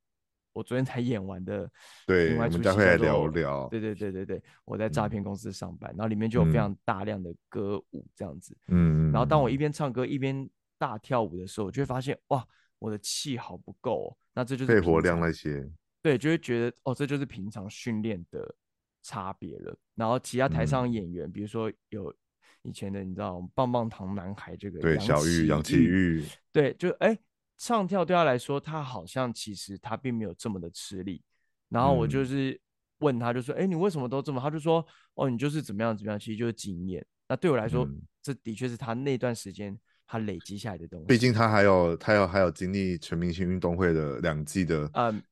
[0.54, 1.68] 我昨天才演完的，
[2.06, 3.68] 对，我们待会来聊聊。
[3.70, 8.56] 对对对对对，我在诈骗公司上班，嗯、然后里面就有非常大量的歌舞这样子。
[8.68, 12.46] 嗯，然后当我一边唱歌一边大跳舞的时候，我就会发现哇，
[12.78, 14.18] 我的气好不够、哦。
[14.34, 15.68] 那这就是肺活量那些。
[16.04, 18.54] 对，就会觉得哦，这就是平常训练的
[19.02, 19.76] 差别了。
[19.96, 22.13] 然后其他台上演员，嗯、比如说有
[22.62, 27.18] 以前的你知道棒棒糖男孩这个对小玉杨奇玉，对，就哎。
[27.58, 31.24] 唱跳对他来说，他好像其实他并没有这么的吃力。
[31.70, 32.60] 然后我就是
[33.00, 34.86] 问他，就说：“哎、嗯欸，你为什么都这么？”他就说
[35.16, 41.08] ：“哦，你就是怎么样怎么样，其实就是经验。”那对我来说，嗯、这的确是他那段时间他累积下来的东西。
[41.08, 45.24] 毕竟他还有他有还有经历全明星运动会的两季的嗯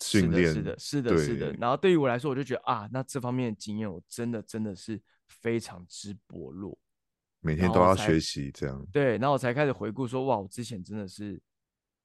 [0.00, 1.52] 训练，是的，是的，是的。
[1.54, 6.78] 然后对于我来说，我就觉得啊，那这方面的经验我真的真的是非常之薄弱，
[7.40, 8.86] 每天都要学习这样。
[8.90, 11.38] 对，然后我才开始回顾说：“哇，我之前真的是。”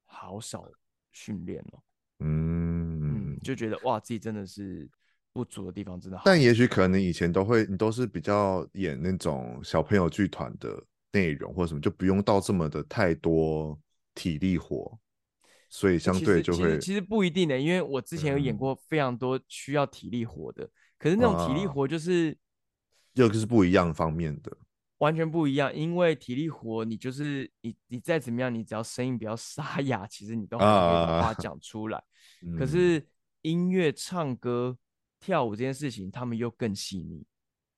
[0.06, 0.66] 好少
[1.12, 1.80] 训练哦，
[2.20, 4.90] 嗯，嗯，就觉得哇，自己真的是
[5.34, 6.24] 不足的地方真的好。
[6.26, 13.78] 但也许可能以前都会，你都是比较演那种小朋友剧团的内容或者什么，就不用到这么的太多
[14.14, 14.98] 体力活，
[15.70, 16.60] 所以相对就会。
[16.60, 22.38] 其实，其实不一定的，因为我之前有演过非常多需要体力活的，嗯、可是那种体力活就是，
[23.14, 24.58] 又是不一样方面的。
[25.00, 32.02] 完全不一样，因为体力活，你就是你，你再怎么样，你只要声音比较 沙哑，其实你都还是可以把话讲出来。
[32.42, 33.06] Uh, 可是
[33.42, 34.78] 音乐、唱歌、
[35.20, 37.26] 跳舞这件事情，他们又更细腻。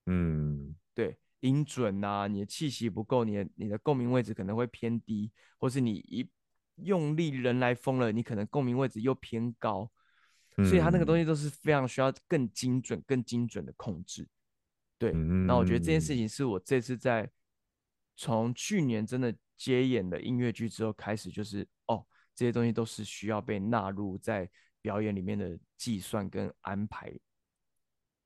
[0.06, 6.30] 嗯，对，音准啊，你的气息不够，你的你的共鸣位置可能会偏低，或是你一
[6.84, 9.92] 用力人来疯了，你可能共鸣位置又偏高，
[10.58, 14.28] 所以它那个东西都是非常需要更精准、更精准的控制。
[14.98, 17.30] 对，那我觉得这件事情是我这次在
[18.16, 22.06] 从去年真的接演了音乐剧之后开始，就是哦，
[22.36, 24.50] 这些东西都是需要被纳入在
[24.82, 27.12] 表演里面的计算跟安排，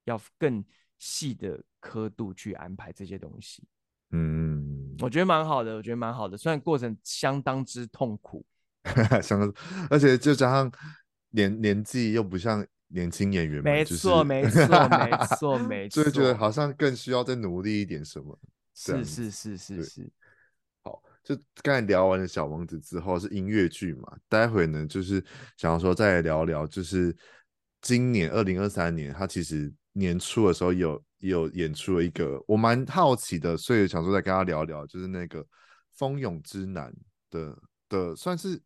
[0.06, 0.64] 要更
[0.98, 3.68] 细的刻度去安排这些东西。
[4.12, 8.46] 嗯，我觉得蛮好的，我觉得蛮好的，虽然过程相当之痛苦，
[9.22, 9.54] 相当，
[9.90, 10.72] 而且就加上
[11.30, 18.38] 年年纪又不像年轻演员，没错，没错，没错，没错， 所以觉得好像更需要再努力一点什么。
[18.74, 20.12] 是是是是是。
[20.84, 25.24] 好，就刚才聊完了小王子之后是音乐剧嘛，待会呢就是
[25.58, 27.16] 想要说再聊聊，就是
[27.82, 35.44] 今年二零二三年，他其实年初的时候有有演出了一个我蛮好奇的，所以想说再跟他聊聊，就是那个
[35.94, 36.92] 《蜂拥之南》
[37.30, 38.60] 的的算是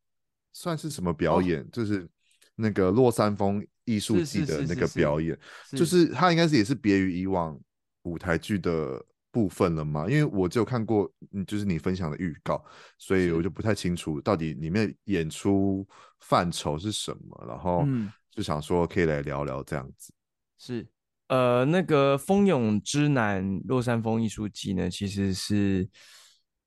[0.53, 2.07] 算是什么表演，哦、就是
[2.55, 5.37] 那个落山风艺术季的那个表演，
[5.71, 7.57] 就是它应该是也是别于以往
[8.03, 9.03] 舞台剧的。
[9.35, 10.07] 部分了嘛？
[10.07, 12.63] 因为我就看过，嗯，就是你分享的预告，
[12.97, 15.85] 所以我就不太清楚到底里面演出
[16.21, 17.45] 范畴是什么。
[17.45, 17.85] 然后
[18.31, 20.13] 就想说可以来聊聊这样子。
[20.57, 20.87] 是，
[21.27, 25.85] 呃，那个《蜂拥之南》落山风艺术季呢，其实是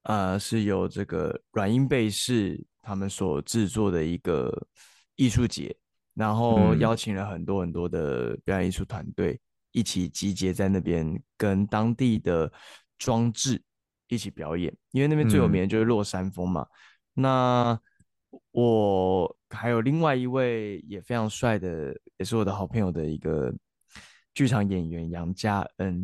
[0.03, 4.69] 呃是由这个软硬贝氏他们所制作的一个
[5.17, 5.75] 艺术节，
[6.19, 9.41] 然后邀请了很多很多的表演艺术团队。
[9.73, 12.51] 一起集结在那边，跟当地的
[12.97, 13.63] 装置
[14.09, 16.63] 一起表演，因为那边最有名的就是落山风嘛。
[16.63, 17.81] 嗯、那
[18.51, 23.55] 我还有另外一位也非常帅的，也是我的好朋友的一个
[24.33, 26.01] 剧场演员杨佳恩，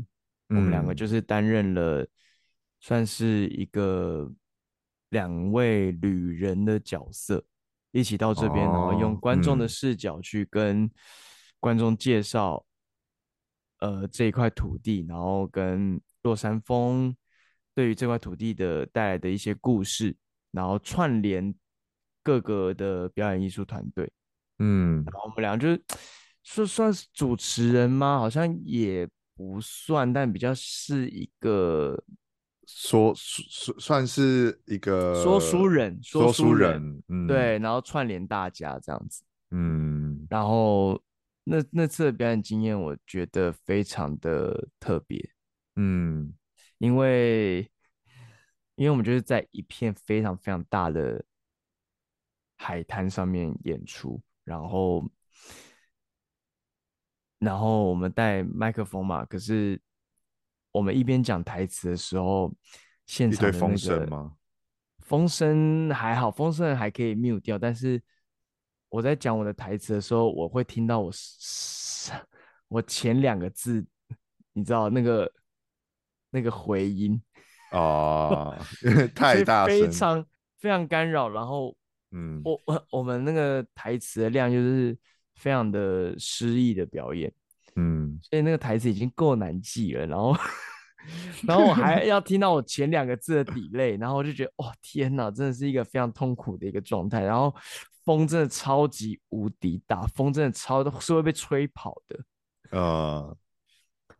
[0.50, 2.06] 嗯、我们两个就是担任了
[2.80, 4.30] 算是一个
[5.08, 7.42] 两位旅人的角色，
[7.94, 10.90] 一起到这边，然后用观众的视角去跟
[11.58, 12.66] 观众介绍。
[13.80, 17.14] 呃，这一块土地，然后跟落山风
[17.74, 20.16] 对于这块土地的带来的一些故事，
[20.52, 21.54] 然后串联
[22.22, 24.10] 各个的表演艺术团队，
[24.58, 25.82] 嗯，然后我们俩就是
[26.44, 28.18] 说算是主持人吗？
[28.18, 32.02] 好像也不算，但比较是一个
[32.66, 41.00] 说说算是一个说书人，说书人，嗯，对，然后串联大家这样子，嗯，然后。
[41.46, 45.22] 那那次的表演经验，我觉得非常的特别，
[45.76, 46.32] 嗯，
[46.78, 47.70] 因为
[48.76, 51.22] 因为我们就是在一片非常非常大的
[52.56, 55.06] 海滩上面演出，然后
[57.38, 59.78] 然后我们带麦克风嘛，可是
[60.74, 62.52] 我们一边讲台词的时候，
[63.06, 64.32] 现场的那个风声吗？
[64.98, 68.02] 风声还好，风声还可以 mute 掉，但是。
[68.90, 71.10] 我在讲我的台词的时候，我会听到我
[72.68, 73.84] 我前两个字，
[74.52, 75.28] 你知道那个
[76.30, 77.20] 那个回音
[77.72, 78.56] 哦，
[79.12, 80.26] 太大声，非常
[80.58, 81.28] 非常干扰。
[81.28, 81.76] 然后，
[82.12, 84.96] 嗯，我我我们那个台词的量就是
[85.34, 87.32] 非常的诗意的表演，
[87.76, 90.06] 嗯，所以那个台词已经够难记了。
[90.06, 90.36] 然后，
[91.46, 97.22] 然后我还 要听到我前两个字的 delay，然后我就觉得哇天哪，真的是一个非常痛苦的一个状态。
[97.22, 97.54] 然后。
[98.04, 103.34] 风真的超级无敌大，风真的超是会被吹跑的，啊，uh,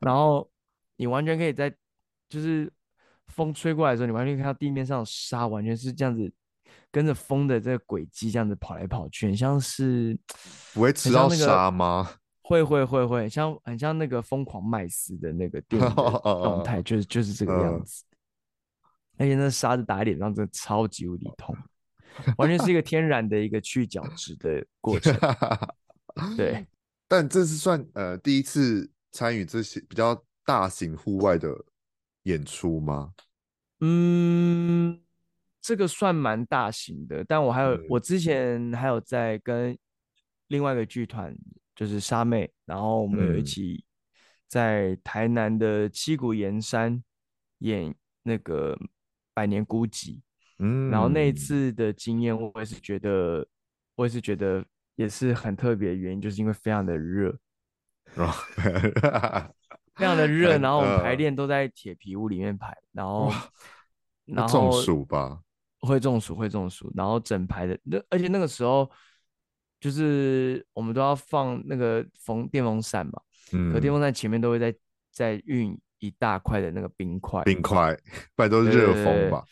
[0.00, 0.50] 然后
[0.96, 1.68] 你完全可以在，
[2.26, 2.72] 就是
[3.26, 6.32] 风吹过来的时候，你完全可以看到地面上的沙完全是这样子，
[6.90, 10.18] 跟着风的这个轨迹这样子跑来跑去，很像是
[10.72, 12.10] 不会吃到沙吗？
[12.46, 18.04] 会会会会，像很像那个疯狂麦斯的那个电影 状态，就是就是这个样子，
[19.16, 21.56] 而且那沙子打在脸上真的超级无敌痛。
[22.36, 25.16] 完全是一个天然的一个去角质的过程，
[26.36, 26.64] 对。
[27.08, 31.48] 但这是算呃第一次参与这些比较大型户外的
[32.24, 33.12] 演出吗？
[33.80, 35.00] 嗯，
[35.60, 37.24] 这个算蛮大型的。
[37.24, 39.76] 但我还有，我之前还有在跟
[40.48, 41.36] 另外一个剧团，
[41.74, 43.84] 就是沙妹，然后我们有一起
[44.48, 47.02] 在台南的七股盐山
[47.58, 48.78] 演那个
[49.32, 50.20] 百年孤寂。
[50.60, 53.44] 嗯，然后那一次的经验，我也是觉得，
[53.96, 57.36] 我也是觉得也是很特别的原因，就是因为非常的热，
[58.14, 58.32] 哦、
[59.96, 63.32] 非常的 热，然后我们排练都在铁皮屋里面排，然后，
[64.26, 65.40] 然后中暑吧？
[65.80, 68.88] 会中暑，会中暑，然后整排的，那而且那个时候
[69.84, 73.20] 就是我们都要放那个风电风扇嘛，
[73.52, 74.74] 嗯，可电风扇前面都会在
[75.12, 77.94] 在运一大块的那个冰块，冰块，
[78.34, 79.44] 不然都是热风吧。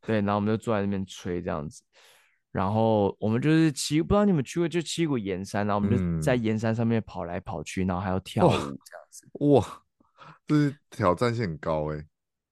[0.00, 1.82] 对，然后我们就坐在那边吹这样子，
[2.52, 8.76] 然后我们就是七，不知道你们去过就七股盐山，然后我们就在盐山上面跑来跑去，嗯、然后还要跳舞这样
[9.10, 9.28] 子。
[9.40, 9.82] 哇，
[10.46, 12.06] 这是挑战性很高哎，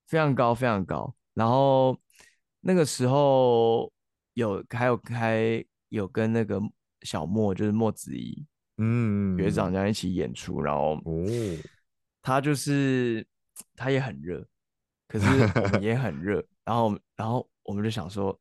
[0.08, 1.14] 非常高非常高。
[1.34, 1.96] 然后
[2.62, 3.92] 那个时候
[4.34, 6.60] 有还有开有跟那个
[7.02, 8.46] 小莫，就是莫子仪，
[8.78, 11.24] 嗯，学长这样一起演出，然后哦，
[12.22, 13.26] 他就是
[13.76, 14.46] 他也很热，
[15.06, 16.44] 可是我们也很热。
[16.64, 18.38] 然后，然后我们就想说，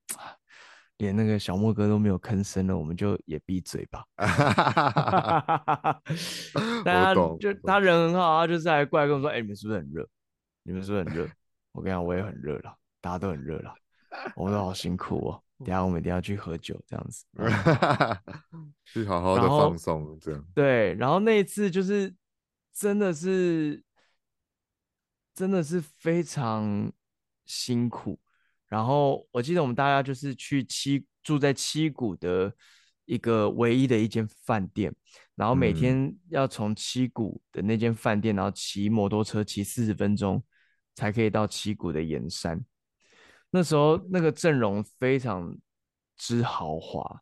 [0.97, 4.03] 连那个小莫哥都没有吭声了，我们就也闭嘴吧。
[6.83, 10.05] 大家就他人很好，他就是还过来跟我说：“哎、欸，你们是不是很热？
[10.63, 11.29] 你们是不是很热？”
[11.71, 13.73] 我跟你讲，我也很热了，大家都很热了，
[14.35, 15.43] 我们都好辛苦哦。
[15.59, 17.25] 等下我们一定要去喝酒，这样子，
[18.85, 20.45] 去好好的放松，这样。
[20.53, 22.13] 对，然后那一次就是
[22.71, 23.83] 真的是
[25.33, 26.91] 真的是非常
[27.45, 28.19] 辛苦。
[28.67, 32.53] 然后我记得我们大家就是去七住在七谷的
[33.05, 34.93] 一个唯一的一间饭店，
[35.35, 40.43] 然后每天要从七谷的那间饭店，然后骑摩托车骑四十分钟
[40.93, 42.63] 才可以到七谷的盐山。
[43.51, 45.55] 那时候那个阵容非常
[46.17, 47.21] 之豪华，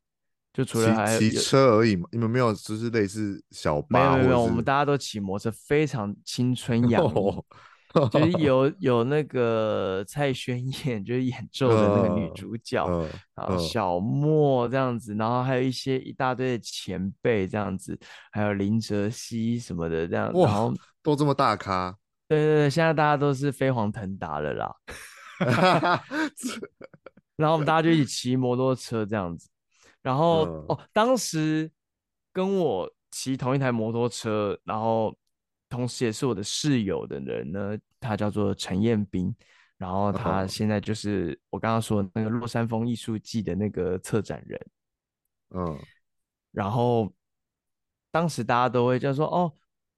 [0.53, 4.15] 就除了还骑车而已嘛，你们没有就是类似小巴？
[4.15, 7.43] 没有没有，我们大家都骑摩托车，非常青春 洋溢。
[8.11, 12.85] 就是有有那个蔡轩燕， 就是演奏的那个女主角，
[13.33, 17.97] 然后小莫这样子，然后还有一些一大堆的前辈这样子，
[18.31, 21.95] 还有林哲熙什么的这样，哇，然后都这么大咖。
[22.27, 24.75] 对对对，现在大家都是飞黄腾达了啦。
[27.37, 29.49] 然后我们大家就一起骑摩托车这样子，
[30.01, 31.71] 然后、呃、哦，当时
[32.31, 35.17] 跟我骑同一台摩托车，然后。
[35.67, 39.35] 同时也是我的室友的人呢，他叫做陈彦斌，
[39.77, 44.67] 然后他现在就是我刚刚说的那个落山风艺术季的那个策展人，
[45.49, 45.77] 嗯，
[46.51, 47.11] 然后
[48.11, 49.51] 当时大家都会就说哦，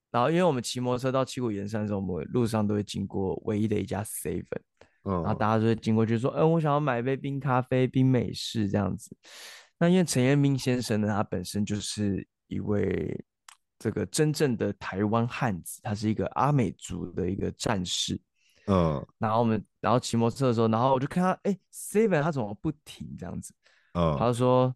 [0.09, 4.61] 然后因为我们骑摩托车到七股岩山的时候，我们路上都会经过唯一的一家 seven，
[5.07, 9.15] 嗯，然后大家就会经过就说，嗯，我想要买一杯冰咖啡、冰美式这样子。
[9.79, 13.23] 那因为陈彦斌先生呢，他本身就是一位。
[13.79, 18.19] 这个真正的台湾汉子，他是一个阿美族的一个战士，
[18.65, 23.53] 嗯，然后我们然后骑摩托车的时候，然后我就看他，哎，Seven 他怎么不停这样子？
[23.93, 24.75] 嗯，他说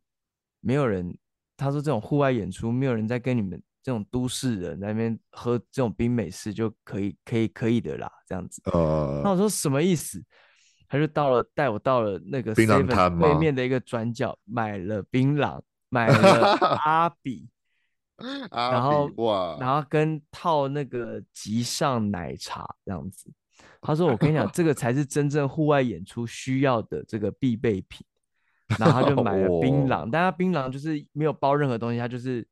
[0.60, 1.18] 没有人，
[1.58, 8.62] 他说这种户外演出没有人在跟你们这种都市人在那边喝这种冰美式就可以可以可以的啦，这样子。
[8.66, 10.24] 哦，那我说什么意思？
[10.88, 17.48] 他就到了带我到了那个 Seven 对面的一个转角，买了槟榔，买了 阿比。
[18.52, 23.32] 然后哇，然后跟套那个极上奶茶这样子，
[23.82, 28.06] 他说：“我跟你讲，这个才是真正户外演出需要的这个必备品。”
[28.78, 32.48] 然后他就买了 槟榔，但他槟榔就是没有包任何东西，他就是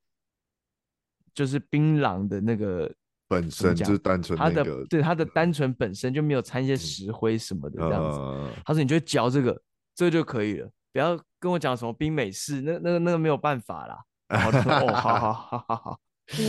[1.34, 2.92] 就是槟榔的那个
[3.28, 8.18] 本身就是单纯它的对它的单纯本身就没有掺一些石灰什么的这样子。
[8.66, 9.62] 他说：“你就嚼这个，
[9.96, 14.00] 这个就可以了，不要跟我讲什么冰美式，那那个那个没有办法啦。
[14.30, 16.00] ”然后就说：“哦，好好好好好，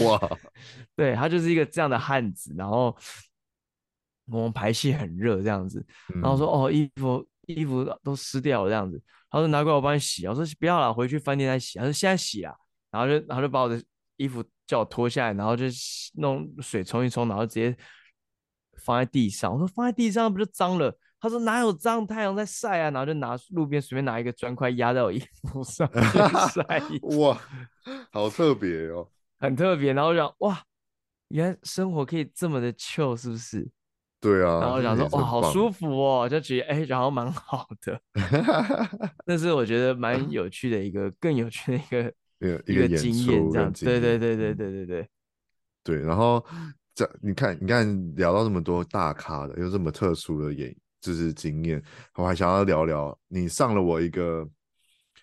[0.05, 0.39] 哇，
[0.97, 2.55] 对，他就是一个这样的汉子。
[2.57, 2.97] 然后
[4.27, 5.85] 我们排戏很热这样子，
[6.23, 9.03] 然后说：哦，衣服衣服都湿掉了这样子。
[9.31, 10.27] 他说拿过来我帮你洗。
[10.27, 11.79] 我说不要了，回去饭店再洗。
[11.79, 12.55] 他说现在洗啊。
[12.91, 13.81] 然后就然后就把我的
[14.17, 15.65] 衣服叫我脱下来，然后就
[16.15, 17.77] 弄水冲一冲，然后直接
[18.85, 19.53] 放在地上。
[19.53, 22.07] 我说放在地上不就脏了？”他说哪有脏？
[22.07, 25.91] 太阳在晒啊，然后就拿路边随便拿一个砖块压在我衣服上
[26.55, 26.81] 晒。
[27.19, 27.39] 哇，
[28.13, 29.07] 好特别哦，
[29.41, 29.93] 很特别。
[29.93, 30.63] 然后我想哇，
[31.29, 33.69] 原来生活可以这么的 chill，是不是？
[34.19, 34.61] 对啊。
[34.61, 38.01] 然后我想说哇，好舒服哦，就觉得哎，然后蛮好的。
[39.27, 42.11] 那是我觉得蛮有趣的一个，更有趣的一个
[42.67, 43.85] 一个经验，这样子。
[43.85, 45.09] 对对对对对对对。
[45.83, 46.45] 对，然后
[46.95, 50.75] 这你看，你看聊到这么多大咖的，又这么特殊的演。
[51.03, 51.83] 就是经验，
[52.17, 54.47] 我还想要聊聊你上了我一个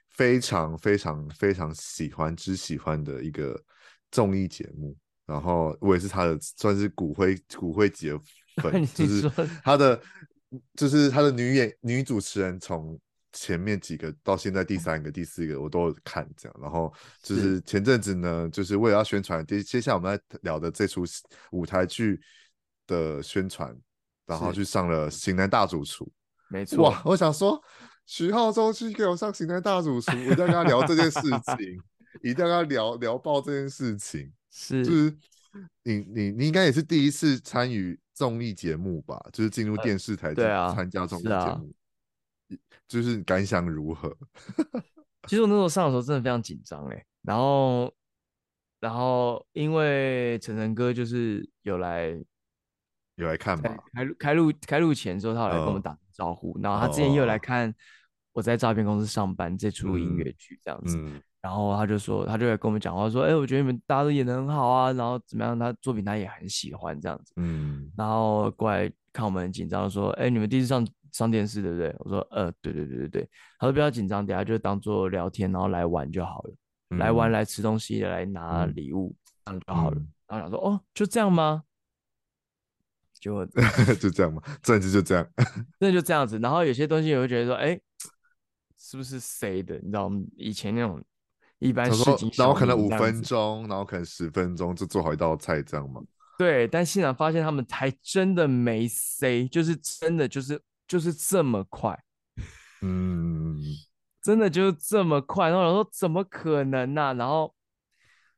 [0.09, 3.55] 非常非常非常喜欢之喜欢的一个
[4.09, 4.97] 综艺节目，
[5.27, 8.19] 然后我也是他的算是骨灰骨灰级的
[8.59, 9.29] 粉， 就是
[9.63, 10.01] 他的
[10.73, 12.99] 就是他的女演女主持人，从
[13.31, 21.03] 前面几个到现在第三个、第四个我都有看这样，然后就是前阵子呢，就是为了要宣传接接下来我们在聊的这出
[21.51, 22.19] 舞台剧
[22.85, 23.75] 的宣传。
[24.27, 26.03] 然后去上了《型男大主厨》，
[26.49, 26.89] 没 错。
[26.89, 27.57] 哇，我想说，
[28.05, 31.21] 徐浩中去给我上《型男大主厨》，我一定要跟他聊这件事
[31.55, 31.81] 情，
[32.21, 34.29] 一定要跟他聊聊爆这件事情。
[34.51, 35.15] 是，就是
[35.83, 39.17] 你你你应该也是第一次参与综艺节目吧？
[39.31, 40.35] 就是进入电视台
[40.75, 41.73] 参加综艺节目，
[42.87, 44.15] 就是感想如何？
[45.27, 47.93] 其实我那时候上的时候真的非常紧张哎，然后
[48.79, 52.17] 然后因为晨晨哥就是有来。
[53.15, 53.75] 有来看嘛？
[53.95, 56.53] 开录开录开录前之后，他有来跟我们打招呼。
[56.59, 57.73] Uh, 然后他之前也有来看
[58.31, 60.99] 我在诈骗公司上班这出音乐剧这样子。
[60.99, 65.57] 嗯、然后他就说，他就来跟我们讲话说：“哎、欸，我觉得你们大家都演的很好啊，然后怎么样？
[65.57, 67.91] 他作品他也很喜欢这样子。”嗯。
[67.97, 71.95] 然后过来看我们很紧张，说：“哎、欸，你们第一次上上电视对不对？
[71.99, 73.29] 我说呃，对对对对对。
[73.59, 76.55] 他说不要紧张，等下就当做聊天，然后来玩就好了。
[76.89, 79.97] 嗯、来玩来吃东西，来拿礼物，这样就好了。
[79.99, 81.63] 嗯、然后想说哦，就这样吗？
[83.19, 83.45] 就
[83.99, 84.41] 就这样吗？
[84.61, 85.27] 政治就这样，
[85.79, 86.37] 那就这样子。
[86.39, 87.79] 然后有些东西我会觉得说，哎，
[88.77, 89.75] 是不是谁的？
[89.79, 91.03] 你知道我们以前那种
[91.59, 95.99] 一般事情，然后可能五分钟，然后可能十分钟就做好一道菜，这样吗？
[96.37, 101.97] 对，但现场发现他们还真的没 say，就是真的就是就是这么快，
[102.81, 103.59] 嗯，
[104.21, 105.49] 真的就是这么快。
[105.49, 107.13] 然后我说怎么可能呢、啊？
[107.13, 107.53] 然后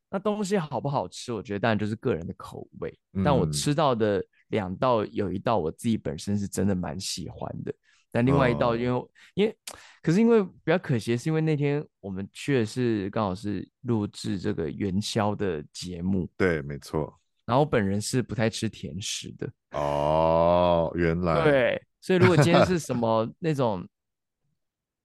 [0.10, 1.32] 那东西好不好吃？
[1.32, 4.24] 我觉得当然就是个人的口味，嗯、但我吃到的。
[4.50, 7.72] 两道有一道我自己本身是真的蛮喜欢的，
[8.12, 9.56] 但另外一道因为、哦、因为
[10.02, 17.16] 可是因为比较可惜的是因为那天我们去的是刚好是录制这个元宵的节目，对，没错。
[17.45, 23.88] 然后我本人是不太吃甜食的哦，原来对，所以如果今天是 什么那种。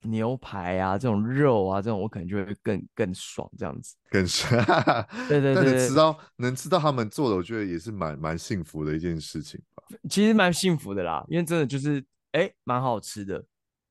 [0.06, 4.62] 牛排啊，这种肉啊，这种我可能就会更更爽，这样子更爽。
[5.26, 9.82] 对对对，对，能吃到能吃到他们做的，我觉得也是蛮蛮幸福的一件事情吧。
[10.10, 13.42] 其实蛮幸福的啦，因为真的就是哎，蛮好吃的。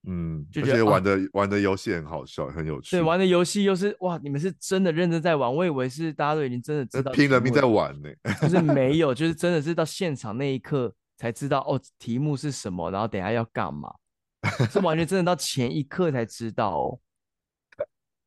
[0.05, 2.91] 嗯，就觉得玩的、啊、玩的游戏很好笑，很有趣。
[2.91, 13.93] 对，玩的游戏又是哇，你们是真的认真在玩，我以为是大家都已经真的知道拼了命在玩呢，就是没 有，就是真的是到现场那一刻才知道哦，题目是什么，然后等下要干嘛。
[14.69, 16.99] 是完全真的到前一刻才知道哦，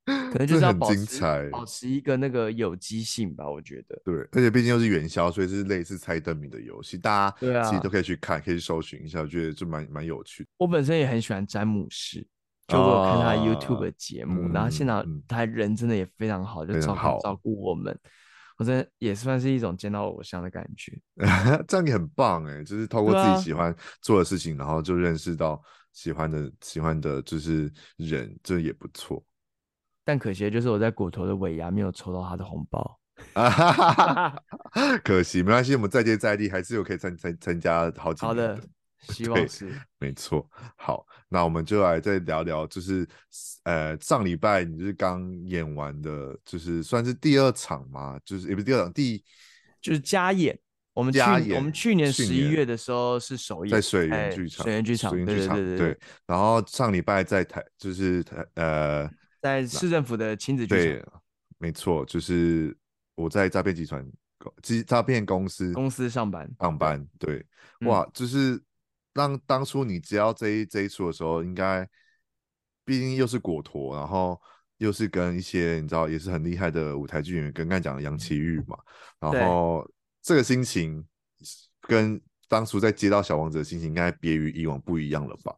[0.06, 1.20] 可能就是要保持
[1.50, 4.00] 保持一个那个有机性吧，我觉得。
[4.02, 10.48] 对，而且毕竟又是元宵，所以是类似猜灯谜的游戏，大家对啊，其实都可以去看，可以去搜寻一下，我觉得就蛮蛮有趣的。
[10.56, 12.26] 我本身也很喜欢詹姆士，
[12.68, 17.94] 就我有看他 YouTube 的节目，啊、然后现场他人真的也非常好，嗯、就照顾照顾我们，
[18.56, 20.92] 我真的也算是一种见到偶像的感觉。
[21.68, 25.62] 这样也很棒哎，就是透过自己喜欢做的事情，啊、然后就认识到。
[25.96, 29.24] 喜欢的喜欢的就是人，这也不错。
[30.04, 33.00] 但可惜的就是我在骨头的尾牙没有抽到他的红包，
[35.02, 38.28] 可惜没关系，我们再接再厉，还是有可以参参参加好几年。
[38.28, 38.60] 好的，
[39.00, 40.48] 希望是没错。
[40.76, 43.06] 好，那我们就来再聊聊，就是
[43.64, 49.24] 呃上礼拜你就是刚演完的，就是算是第二场嘛，就是也不是第二场，第
[49.80, 50.58] 就是加演。
[50.92, 51.20] 我们去
[51.52, 55.98] 我们去年十一月的时候是首演在水源剧场，水源剧场，对对对对。
[56.26, 59.10] 然后上礼拜在台就是台呃，
[59.42, 61.04] 在市政府的亲子剧场，对，
[61.58, 62.74] 没错，就是
[63.14, 64.10] 我在诈骗集团
[64.86, 67.44] 诈骗公司公司上班上班，对，
[67.80, 68.58] 哇，就是
[69.16, 71.88] 当当初你接到这一这一出的时候，应该
[72.84, 74.40] 毕竟又是果陀，然后
[74.76, 78.78] 又是跟一些你知道也是很厉害的舞台剧演员，跟刚才讲的杨奇煜嘛，
[79.18, 79.84] 然后。
[80.26, 81.06] 这个心情
[81.82, 85.54] 跟当初在接到小王子的心情，应该别于以往不一样了吧？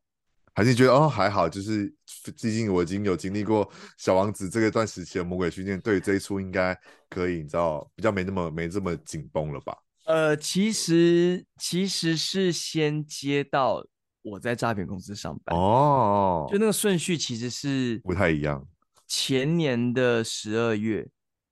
[0.54, 1.90] 还是觉得哦还好，就是
[2.36, 6.78] 毕竟我已经有经历过小王子这个段时期的魔鬼训练，对这一出应该
[7.08, 9.74] 可以，你知道比较没那么没这么紧绷了吧？
[10.08, 13.86] 呃，其实其实是先接到
[14.22, 18.66] 我在诈骗公司上班哦，就那个顺序其实是不太一样。
[19.06, 21.08] 前年的十二月，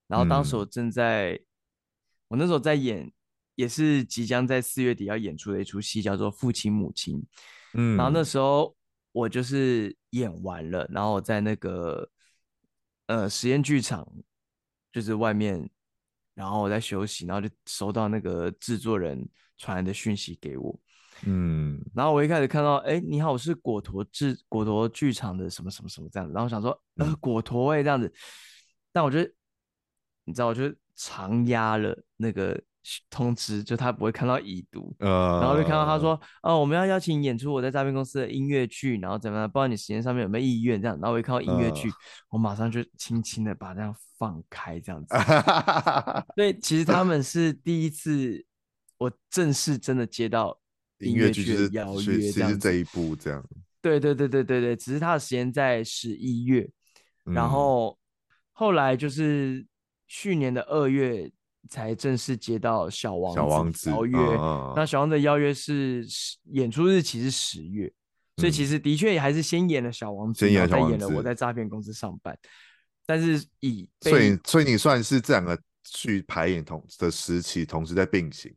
[0.09, 1.33] 然后当时我正在。
[1.35, 1.43] 嗯
[2.29, 3.09] 我那时候在演，
[3.55, 7.21] 也是即将在四月底要演出的一出戏，叫做《父亲母亲》。
[7.75, 8.77] 嗯，然后那时候
[9.13, 12.11] 我就是演完了，然后我在那个
[13.07, 14.05] 呃实验剧场，
[14.93, 15.71] 就是外面，
[16.37, 19.29] 然后我在休息，然后就收到那个制作人
[19.59, 20.81] 传来的讯息给我。
[21.25, 28.13] 嗯，然后我一开始看到，哎，你好，我是果陀制果陀剧场的什么什么什么这样子，然后想说，呃，果陀哎这样子，
[28.93, 29.33] 但我觉得，
[30.23, 30.77] 你知道，我觉得。
[30.99, 32.59] 长压了那个
[33.11, 39.51] 通知，就他不会看到已读，uh, 然后就看到他说，哦，我们要邀请演出我在诈骗公司的音乐剧，然后怎么样？
[39.51, 41.95] 不知道你时间上面有没有意愿这样，然后我一看到音乐剧，uh,
[42.31, 45.15] 我马上就轻轻的把这样放开这样子。
[46.37, 48.45] 所以其实他们是第一次，
[48.99, 50.59] 我正式真的接到
[50.99, 53.45] 音乐剧的邀约，这样这一步这样。
[53.83, 56.69] 对对对对对对，只是他的时间在十一月，
[57.25, 57.99] 然后
[58.53, 59.67] 后来就是。
[60.09, 61.29] 去年的二月
[61.69, 64.19] 才正式接到小王子邀约，
[64.75, 66.07] 那小王子的邀约是
[66.53, 67.87] 演出日期是十月，
[68.37, 72.37] 嗯、所以其实的确也还是先演了小王子，然后再演了我在诈骗公司上班，
[73.07, 78.53] 但是以所以所以你算是这两个去排演同的时期同时在并行，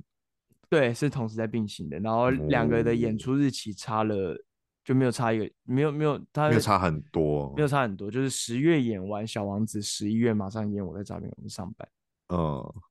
[0.69, 4.37] 对，是同时在并行的，然后两个的演出日期差了。
[4.81, 11.87] 就没有差一个，没有没有，他没有差很多，没有差很多，就是十月演完《小王子》，十一月马上演我在诈骗公司上班。
[12.29, 12.88] 嗯，对，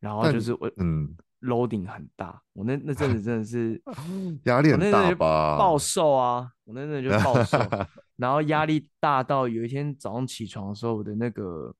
[0.00, 3.80] 然后就是我，嗯，loading 很大，我那那阵子真的是
[4.44, 5.56] 压力很大吧？
[5.58, 6.50] 暴瘦啊！
[6.64, 7.58] 我那阵子就暴瘦，
[8.16, 11.74] 然后压力大到有一天早上起床的时候，我的那个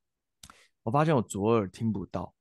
[0.82, 2.32] 我发现我左耳听不到，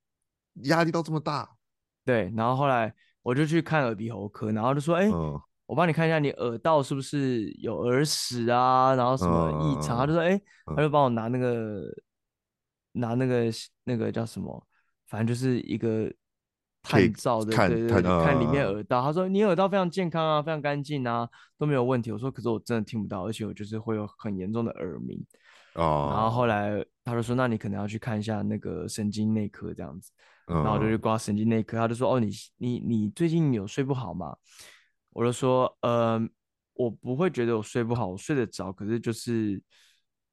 [0.63, 1.49] 压力到这么大。
[2.05, 8.95] 对，然后后来我就去看耳鼻喉科，然后就说：“哎、欸，嗯、我帮你看一下你耳道是不是有耳屎啊？
[8.95, 10.35] 然后什么异常？”嗯、他就说：“哎、欸，
[10.67, 11.83] 嗯、他就帮我拿那个
[12.93, 13.51] 拿那个
[13.83, 14.66] 那个叫什么，
[15.07, 16.11] 反正就是一个。”
[16.83, 19.01] 探照的，看对对对，看，看里面耳道。
[19.01, 21.27] 他说你耳道非常健康啊，非常干净啊，
[21.57, 22.13] 都没有问题。
[22.13, 25.21] 我说可是我真的听不到，而且我就是会有很严重的耳鸣。
[25.73, 26.07] 哦。
[26.13, 26.71] 然后后来
[27.03, 30.11] 他就说，那你可能要去看一下那个神经内科这样子。
[30.45, 34.33] 然后我就去挂神经内科，他就说哦，你你你最近有睡不好吗？
[35.09, 36.17] 我就说呃，
[36.73, 39.61] 我不会觉得我睡不好，我睡得着，可是就是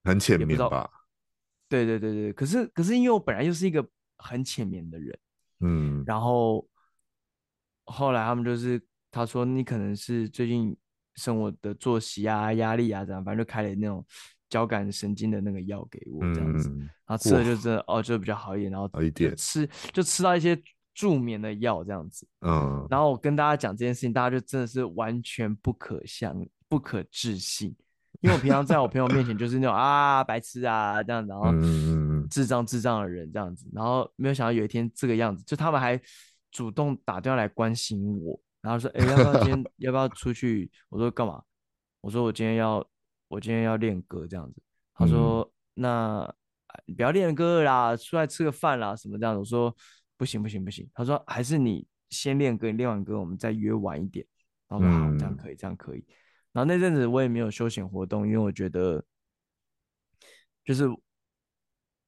[0.05, 0.89] 很浅眠吧。
[1.68, 3.85] 对对对对，可是可是因为我本来就是一个
[4.19, 5.19] 很浅眠的人。
[5.61, 6.69] 嗯，然后
[7.85, 10.77] 后来他们就是他说你可能是最近
[11.15, 14.05] 生活的作息啊、压力啊这样，反正就开了那种
[14.49, 20.61] 交感神经的那个药给我这样子，嗯、然后吃了就真的哦就比较好一点，然后好一点吃就吃到一些
[20.93, 26.35] 助眠的药这样子，嗯，然后我跟大家讲这件事情，大家就真的是完全不可相
[26.69, 27.75] 不可置信，
[28.25, 31.53] 因为我平常在我朋友面前就是那种啊白痴啊这样，然后。
[31.53, 36.01] 嗯智障智障的人这样子，然后没有想到有一天这个样子，就他们还
[36.51, 41.43] 主动打电话来关心我，然后说：“哎，要不要今天 要不要出去？”我说：“干嘛？”
[42.01, 42.85] 我说：“我今天要
[43.29, 44.62] 我今天要练歌这样子。”
[44.97, 45.43] 他说
[45.77, 46.35] ：“嗯、那
[46.87, 49.77] 你不要练歌啦，出来吃个饭啦什么这样子。”我说
[50.16, 54.27] ：“不行不行不行。”他说：“还是你先练歌，你练完歌我们再约晚一点。”
[54.66, 56.03] 然后说：“好，这样可以，这样可以。”
[56.55, 59.05] 然后那阵子我也没有休闲活动，因为我觉得
[60.65, 60.89] 就是。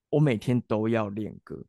[0.08, 1.62] 我每天都要练歌，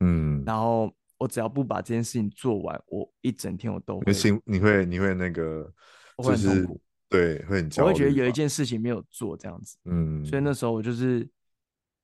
[0.00, 5.72] 嗯，然后我只要不把这件事情做完，我一整天我都会心，你会你会那个，
[6.18, 11.26] 就是、会很痛苦，对，会很焦虑，我会觉得有一件事情没有做这样子，嗯，所以那时候我就是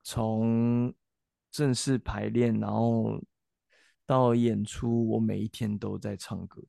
[0.05, 0.95] 从
[1.51, 3.21] 正式排练，然后
[4.07, 6.63] 到演出，我每一天都在唱歌，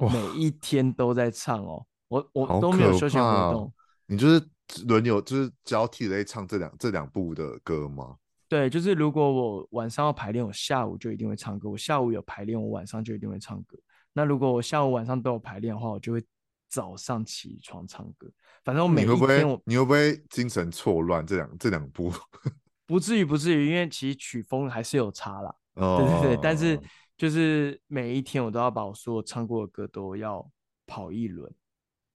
[0.00, 3.72] 每一天都在唱哦，我我都没有休闲活动，
[4.06, 4.42] 你就是
[4.86, 8.16] 轮流就是交替的在唱这两这两部的歌吗？
[8.48, 13.78] 对，就是如果我晚上要排练，我下午就一定会唱歌；我下午有排练，我晚上就一定会唱歌。
[14.14, 16.24] 那如果我下午晚上都有排练的话，我就会
[16.68, 18.26] 早上起床唱歌。
[18.64, 21.26] 反正我每一天我，你会不会，你会不会精神错乱？
[21.26, 22.10] 这两这两部
[22.86, 25.54] 不至于，不至于，因为其实曲风还是有差啦。
[25.74, 26.80] 哦，对对对，但是
[27.18, 30.50] 就是每一天我都要把我所有唱过的歌都要
[30.86, 31.52] 跑一轮。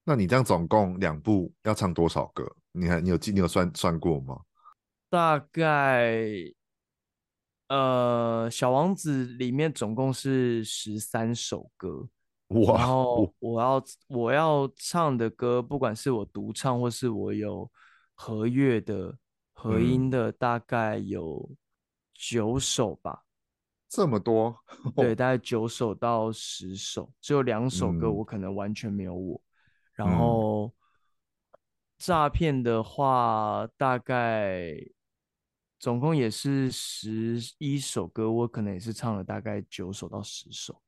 [0.04, 2.45] 那你这样总共两部要唱多少歌？
[2.72, 4.41] 你还你有记你有算算过吗？
[5.10, 6.18] 大概，
[7.68, 12.08] 呃，小王子里面总共是十三首歌，
[12.47, 12.78] 哇！
[12.80, 17.72] 然后我要我要唱的歌，不管是我独唱或是我有
[18.16, 19.16] 合乐的
[19.54, 21.49] 合音的，大概有
[22.14, 23.24] 九首吧。
[23.88, 24.58] 这么多？
[24.95, 29.41] 对， 大概九首到十首，只有两首歌我可能完全没有我，嗯、
[29.93, 30.73] 然后
[31.97, 34.75] 诈骗的话大概。
[35.79, 40.81] 总共也是十一首歌，我可能也是唱了大概九首到十首。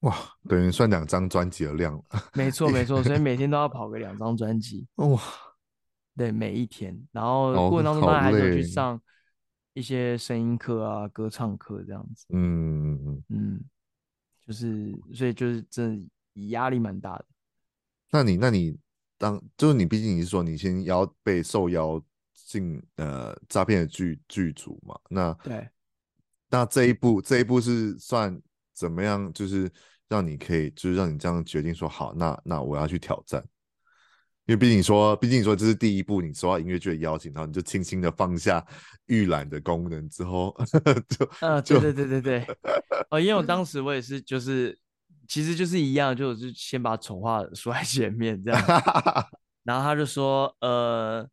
[0.00, 0.12] 哇，
[0.48, 2.04] 等于算两张专辑的量了。
[2.34, 4.84] 没错没错，所以每天都要跑个两张专辑。
[4.96, 5.22] 哇，
[6.16, 9.00] 对，每一天，然后过程当中当然还是有去上
[9.72, 12.26] 一些声音课啊、歌唱课这样子。
[12.30, 13.64] 嗯嗯嗯，
[14.44, 15.96] 就是所以就是真
[16.34, 17.24] 的压力蛮大的。
[18.10, 18.76] 那你那你
[19.18, 22.02] 当就是你，毕竟你是说你先邀被受邀。
[22.46, 25.68] 进呃诈骗的剧剧组嘛，那对，
[26.48, 28.36] 那这一步这一步是算
[28.74, 29.32] 怎么样？
[29.32, 29.70] 就是
[30.08, 33.40] 让你可以，就是让你这样决定说好，那那我要去挑战，
[34.46, 38.66] 因为毕竟说，毕竟说这是第一步，你收到音乐剧的邀请，然后你就轻轻的放下
[39.06, 40.52] 预览的功能之后，
[41.08, 42.56] 就呃，对对对对对，
[43.10, 44.76] 哦，因为我当时我也是，就是
[45.30, 48.60] 其实就是一样，就是先把丑话说在前面这样，
[49.62, 51.26] 然后他就说呃。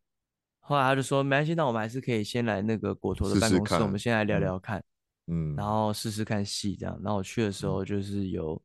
[0.60, 4.84] 后来他就说没关系，那我们还是可以先来那个果陀的办公室，试试我们先来聊聊看，
[5.26, 6.94] 嗯，然后试试看戏这样。
[7.02, 8.62] 然后我去的时候就是有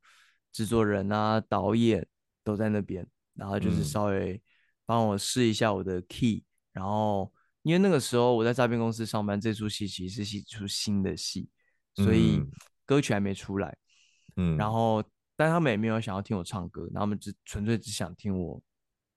[0.52, 2.06] 制作人啊、导演
[2.44, 4.42] 都在那边，然后就是稍微
[4.86, 6.44] 帮我试一下我的 key。
[6.74, 7.32] 然后
[7.62, 11.48] 因为那个时候我在诈骗公司上班，这出戏其实是一出新的戏，
[11.96, 12.42] 所以
[12.86, 13.74] 歌曲还没出来，
[14.36, 15.02] 嗯，然后
[15.44, 18.62] 但他们也没有想要听我唱歌，然后他们只纯粹只想听我。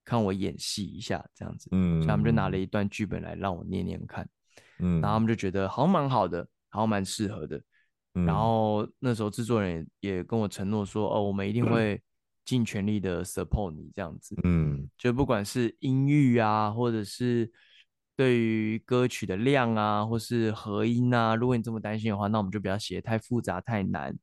[0.09, 4.25] 看我演戏一下这样子，嗯，所以他们就拿了一段剧本来让我念念看，
[4.79, 7.61] 嗯，然后他们就觉得好像蛮好的，好像蛮适合的，
[8.13, 12.01] 然后那时候制作人也，也跟我承诺说，哦，我们一定会
[12.47, 14.37] 尽全力的 support 你这样子。
[14.45, 17.51] 嗯，就不管是音域啊，或者是
[18.15, 24.17] 对于歌曲的量啊，或是和音啊，如果你这么担心的话，那我们就不要写太复杂太难。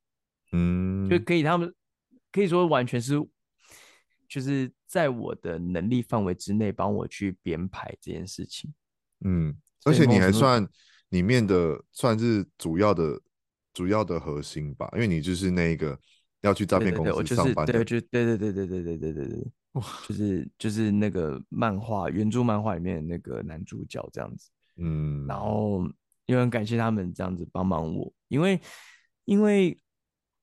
[0.53, 1.73] 嗯，就可以他们
[2.33, 3.13] 可以说完全是
[4.27, 8.73] 就是在我的能力范围之内帮我去编排这件事情。
[9.23, 9.55] 嗯，
[9.85, 10.67] 而且你还算
[11.07, 13.21] 里面的算是主要的。
[13.75, 15.99] 主要的核心吧，因为你就是那个
[16.41, 25.81] 要去诈骗公司上班的，对，就对对对对对对对对对，哇，就是就是那个漫画原著漫画里面那个男主角这样子，嗯，然后
[26.27, 28.61] 也很感谢他们这样子帮忙我，因为
[29.25, 29.75] 因为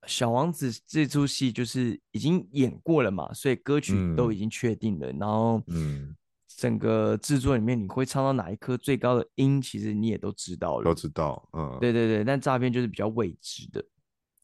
[0.07, 6.16] 小王子这出戏就是已经演过了嘛，所以歌曲都已经确定了，嗯、然后嗯。
[6.57, 12.22] 整个制作里面，你会唱到哪一颗最高的音，其实你也都知道了，都知道，嗯，对对对。
[12.22, 13.82] 但诈骗就是比较未知的，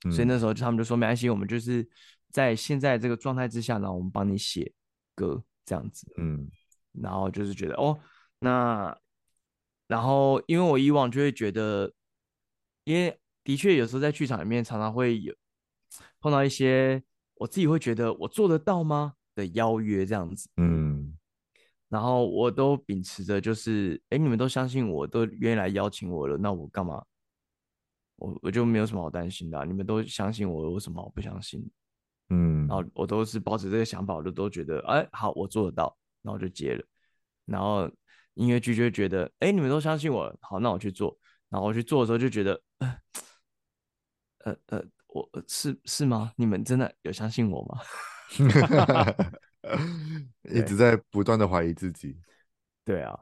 [0.07, 1.87] 嗯、所以那时候他们就说没关系，我们就是
[2.31, 4.73] 在现在这个状态之下呢，我们帮你写
[5.15, 6.49] 歌这样子，嗯，
[6.93, 7.99] 然后就是觉得哦，
[8.39, 8.97] 那
[9.87, 11.93] 然后因为我以往就会觉得，
[12.85, 15.35] 因为的确有时候在剧场里面常常会有
[16.21, 17.03] 碰到一些
[17.35, 21.17] 我自己会觉得我做得到吗的邀约这样子，嗯。
[21.89, 27.05] 然后我都秉持着，就是，哎，你们都相信我，都愿意来邀请我了，那我干嘛？
[28.17, 29.65] 我我就没有什么好担心的啊。
[29.65, 31.65] 你们都相信我，有什么好不相信？
[32.31, 36.85] 嗯，然后我都是抱着这个想法，我就都觉得，哎，好，我做得到，然后就接了。
[37.45, 37.89] 然后
[38.35, 41.17] 音乐剧就觉得，哎，你们都相信我，好，那我去做。
[41.49, 42.99] 然后我去做的时候就觉得，呃
[44.45, 44.85] 呃 呃，
[45.17, 46.31] 我是是吗？
[46.37, 47.81] 你们真的有相信我吗？
[50.43, 52.19] 一直在不断的怀疑自己，
[52.85, 53.19] 对啊，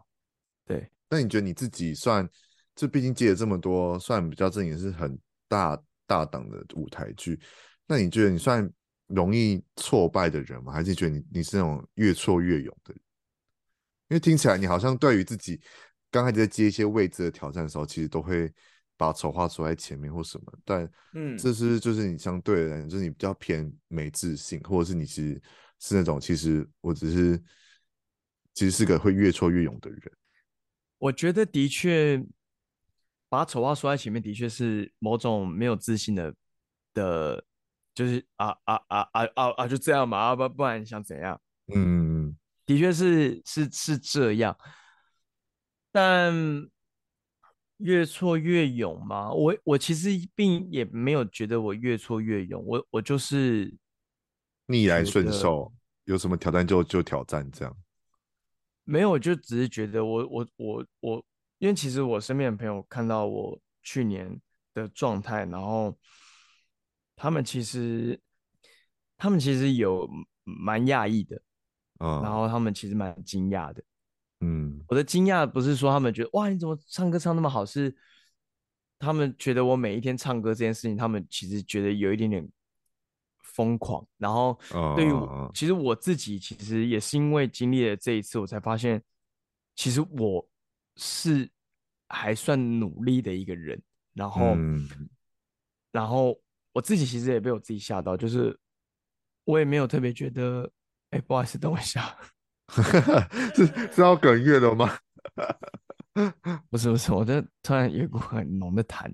[0.66, 0.90] 对。
[1.09, 2.28] 那你觉得你自己算，
[2.74, 5.16] 这毕竟接了这么多，算比较正经是很
[5.47, 7.40] 大大档的舞台剧，
[7.86, 8.68] 那你觉得你算
[9.07, 10.72] 容易挫败的人吗？
[10.72, 13.01] 还是觉得你你是那种越挫越勇的人？
[14.09, 15.61] 因为听起来你好像对于自己
[16.11, 18.53] 刚开始在接一些未知的挑战的时候，其实都会
[18.97, 25.42] 把丑话说在前面或什么，但嗯，这是就是你相对的人，就是你比较偏没自信，或者是你其实。
[25.80, 27.36] 是那种，其实我只是，
[28.55, 30.01] 其实是个会越挫越勇的人。
[30.97, 32.24] 我觉得的确，
[33.28, 36.34] 把丑话说在前面，的确是某种没有自信的
[36.95, 37.45] 的，
[37.92, 41.38] 就是啊啊啊啊啊啊，就这样嘛，啊不不然你想怎样？
[41.74, 42.34] 嗯，
[42.64, 44.57] 的确是是是这样，
[45.92, 46.32] 但
[47.79, 53.75] 越挫越勇吗，我我其实并也没有觉得我越挫越勇，我我就是。
[54.66, 55.70] 逆来顺受，
[56.05, 57.77] 有什么挑战就就挑战，这样。
[58.85, 61.25] 没有，我就只是觉得我我我我，
[61.59, 64.41] 因为其实我身边的朋友看到我去年
[64.72, 65.95] 的状态，然后
[67.14, 68.18] 他们其实
[69.18, 70.09] 他们其实有
[70.45, 71.43] 蛮讶异的，
[72.01, 73.85] 嗯，然后他们其实蛮惊讶的，
[74.45, 77.97] 嗯，我的惊讶不是说他们觉得哇你怎么唱歌唱那么好，是
[78.99, 82.49] 他们觉得我每一天唱歌这件事情，他们其实觉得有一点点。
[83.57, 84.59] 疯狂，然后
[84.97, 89.01] 对于我，uh, 其实我自己其实也是因为经历了这一次，我才发现，
[89.76, 90.45] 其实我
[90.97, 91.49] 是
[92.09, 93.80] 还算努力的一个人。
[94.12, 94.88] 然后，嗯、
[95.92, 96.36] 然后
[96.72, 98.59] 我自己其实也被我自己吓到，就是
[99.45, 100.68] 我也没有特别觉得，
[101.11, 102.18] 哎，不好意思，等我一下，
[103.54, 104.96] 是是要哽咽了吗？
[106.70, 109.12] 不是不是，我这突然有一股很浓的痰，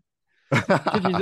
[0.95, 1.19] 就其实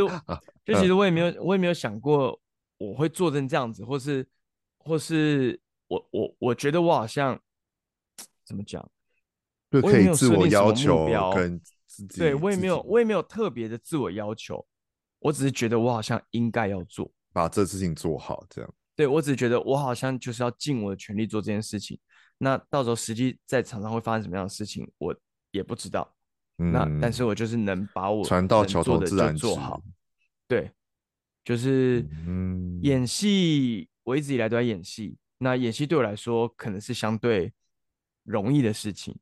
[0.65, 2.41] 就其实我也没有我也没有想过。
[2.81, 4.25] 我会做成这样子，或是，
[4.77, 7.37] 或是我我我觉得我好像
[8.45, 8.89] 怎么讲，
[9.69, 11.05] 就可以自我要求
[11.35, 14.65] 跟自己，对我也没有我也没有特别的自我要求，
[15.19, 18.75] 我只是觉得我好像应该要做，把这事情做好，这样。
[18.95, 21.99] 对，我只是觉得我好像就是要尽我的全力做这件事情。
[22.39, 25.15] 那到时候实际在场上会发生什么样的事情，我
[25.51, 26.15] 也不知道。
[26.59, 29.83] 嗯、那但是我就是能把我船到桥头自然直，做好，
[30.47, 30.71] 对。
[31.45, 32.07] 就是
[32.83, 35.17] 演戏，我一直以来都在演戏。
[35.39, 37.53] 那演戏对我来说可能是相对
[38.23, 39.19] 容易的事情。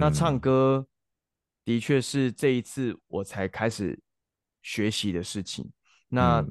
[0.00, 0.86] 那唱歌
[1.64, 3.98] 的确是这一次我才开始
[4.62, 5.70] 学习的事情。
[6.08, 6.46] 那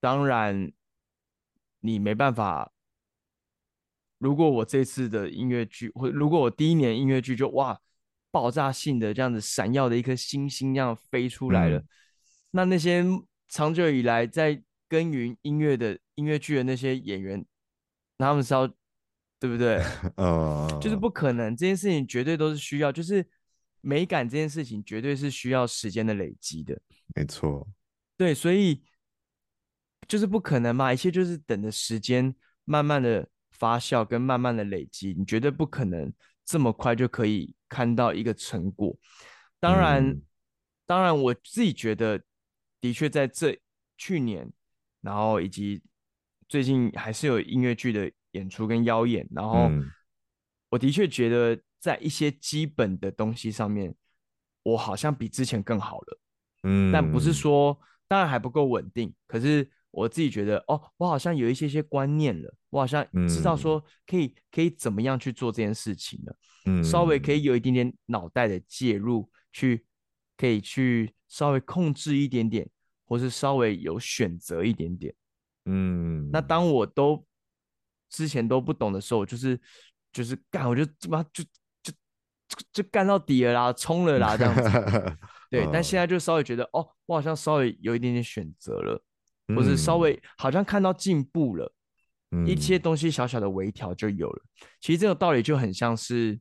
[0.00, 0.72] 当然
[1.80, 2.72] 你没办法。
[4.18, 7.80] 如果我这次的音乐剧，或如果我第一年音乐剧就哇
[8.30, 11.82] 爆炸性的这样子闪耀的一颗星星这样飞出来了，
[12.50, 13.04] 那那些。
[13.50, 17.42] 长久以来在耕耘音乐的音乐剧的那些演员，
[18.18, 18.68] 他们是要
[19.40, 19.82] 对不对？
[20.16, 23.26] 呃， 就是不可能，这件事情绝对都是需要，就是
[23.80, 26.78] 美感这件事情绝对是需要时间的累积的。
[27.14, 27.66] 没错，
[28.18, 28.82] 对，所以
[30.06, 32.34] 就是不可能嘛，一切就是等着时间
[32.66, 33.26] 慢慢的
[33.58, 36.12] 发酵跟慢慢的累积，你绝对不可能
[36.44, 38.96] 这么快就可以看到一个成果。
[39.60, 40.22] 当然，嗯、
[40.86, 42.22] 当然我自己觉得，
[42.80, 43.60] 的确在这
[43.96, 44.50] 去年，
[45.00, 45.82] 然后以及
[46.48, 49.70] 最近还是有音乐剧的演出跟邀演，然后
[50.70, 53.94] 我的确觉得在一些基本的东西上面，
[54.62, 56.20] 我好像比之前更好了。
[56.62, 57.78] 嗯，但不是说。
[58.10, 66.36] 当然还不够稳定，可是我自己觉得，哦，我好像有一些些观念了，我好像知道说可以、嗯、可以怎么样去做这件事情了，
[66.66, 69.84] 嗯，稍微可以有一点点脑袋的介入，去
[70.36, 72.68] 可以去稍微控制一点点，
[73.04, 75.14] 或是稍微有选择一点点，
[75.64, 77.24] 嗯，那当我都
[78.10, 79.58] 之前都不懂的时候，就是
[80.12, 81.42] 就是干，我就他妈就
[81.82, 81.92] 就
[82.48, 85.16] 就就干到底了啦，冲了啦，这样子。
[85.50, 89.07] 对，但现在就稍微觉得，哦，我好像稍微有一点点选择了，嗯、
[89.54, 91.72] 或是稍微好像看到进步了，
[92.30, 94.42] 嗯、一些东西小小的微调就有了。
[94.80, 96.38] 其实这个道理就很像是，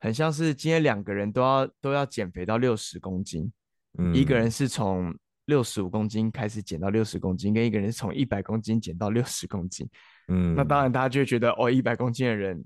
[0.00, 3.52] 很像是今天两个人都要都要减肥到六十公斤，
[3.98, 9.88] 嗯、一个人是从六十五公斤开始减到六十公斤，跟一个人是从一百公斤减到六十公斤，
[10.28, 12.64] 嗯，那当然大家就会觉得，哦，一百公斤的人，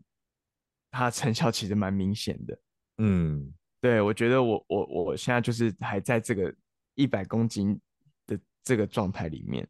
[0.90, 2.58] 他成效其实蛮明显的，
[2.98, 3.52] 嗯。
[3.80, 6.54] 对，我觉得我我我现在就是还在这个
[6.94, 7.80] 一百公斤的
[8.62, 9.68] 这个状态里面，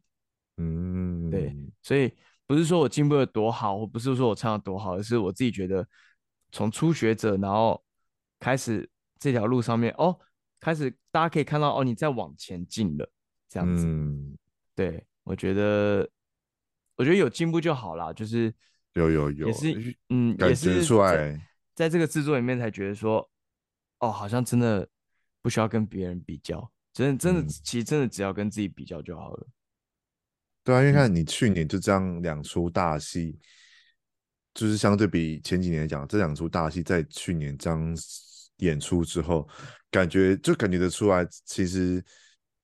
[0.57, 2.11] 嗯，对，所以
[2.45, 5.87] 不是说我进步的多好，或不是说我唱的多好，而是我自己觉得
[6.51, 7.83] 从初学者，然后
[8.39, 8.89] 开始
[9.19, 10.17] 这条路上面，哦，
[10.59, 13.11] 开始大家可以看到，哦，你在往前进了，
[13.49, 14.37] 这样子，嗯，
[14.75, 16.09] 对，我觉得
[16.95, 18.53] 我觉得有进步就好啦，就是
[18.93, 21.41] 有有有，也是嗯，也是在
[21.75, 23.29] 在这个制作里面才觉得说。
[23.99, 24.85] 哦，好像真的
[25.41, 29.47] 不需要跟别人比较，真的真的，嗯、其实真的只要跟自己比较就好了。
[30.63, 33.39] 对啊，因为看你去年就这样两出大戏，嗯、
[34.53, 37.97] 就是相对比前几年来讲，这两出大戏在去年这样
[38.57, 39.45] 演出之后，
[39.91, 42.01] 感觉就感觉得出来，其实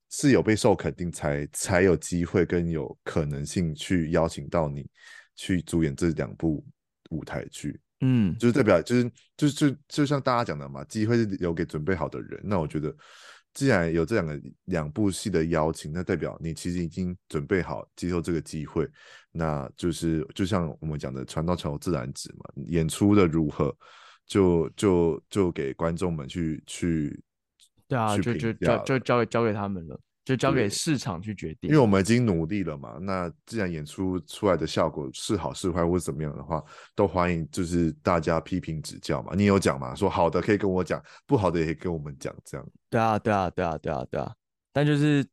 [0.10, 4.90] 是有被受肯定才，才才有机会跟有可能性去邀请到你
[5.36, 6.64] 去主演这两部
[7.10, 7.78] 舞台剧。
[8.02, 12.40] 嗯，就是代表，就是，就就就像大家讲的嘛，机会是留给准备好的人。
[12.46, 12.96] 那我觉得，
[13.54, 18.88] 既然有这两个两部戏的邀请，那代表你其实已经准备好接受这个机会。
[19.32, 22.64] 那就是就像我们讲的，船到桥头自然直嘛。
[22.68, 23.76] 演出的如何，
[24.26, 27.22] 就就就给观众们去去，
[27.88, 30.00] 对啊，就就交就交给交给他们了。
[30.30, 33.00] 就交给市场去决定，因为我们已经努力了嘛。
[33.02, 36.64] 那既然演出出来的效果是好是坏或者怎么样的话，
[36.94, 39.34] 都欢迎就是大家批评指教嘛。
[39.36, 39.96] 你有讲嘛？
[39.96, 42.68] 说好的可以跟我讲，不好的也可以跟我们讲，这样。
[42.92, 44.32] 对啊，对啊，对啊，对啊，对啊。
[44.72, 45.26] 但就是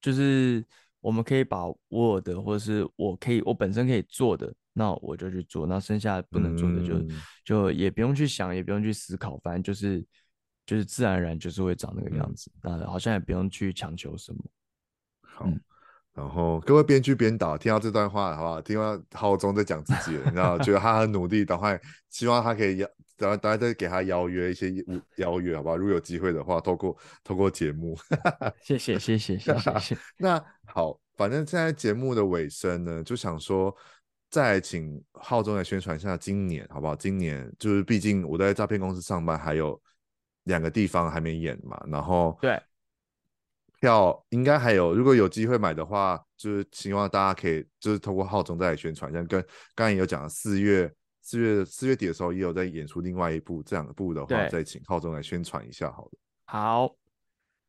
[0.00, 0.64] 就是
[1.02, 5.66] 我们可以把握的，或者是我可以我本身可以做的，那我就去做。
[5.66, 7.08] 那剩下不能做的就、嗯、
[7.44, 10.02] 就也不用去想，也不用去思考，反正就是。
[10.68, 14.38] 就是自然而然就是会长那个样子，那、嗯、好像也不用去强求什么。
[15.22, 15.58] 好，嗯、
[16.12, 18.60] 然后各位编剧编导听到这段话，好不好？
[18.60, 24.70] 听到浩中在讲自己了，你知道，觉得他很努力，赶快希望他可以邀，等大家再给他邀约一些
[25.16, 25.76] 邀约，好不好？
[25.78, 26.94] 如果有机会的话，透过
[27.24, 27.96] 透过节目，
[28.60, 29.96] 谢谢谢谢谢谢。
[30.20, 33.74] 那好，反正现在节目的尾声呢，就想说
[34.28, 36.94] 再请浩中来宣传一下今年，好不好？
[36.94, 39.80] 今年就是毕竟我在诈骗公司上班，还有。
[40.48, 42.60] 两个地方还没演嘛，然后对
[43.80, 49.44] 票应该还有，如果有机会买的话，就是希望大家可以就是通过浩中再来宣传，像跟
[49.74, 50.92] 刚才有讲四月
[51.22, 56.10] 四月四月底的时候也有在演出另外一部，这两部的话再请浩中来宣传一下好了。
[56.46, 56.96] 好，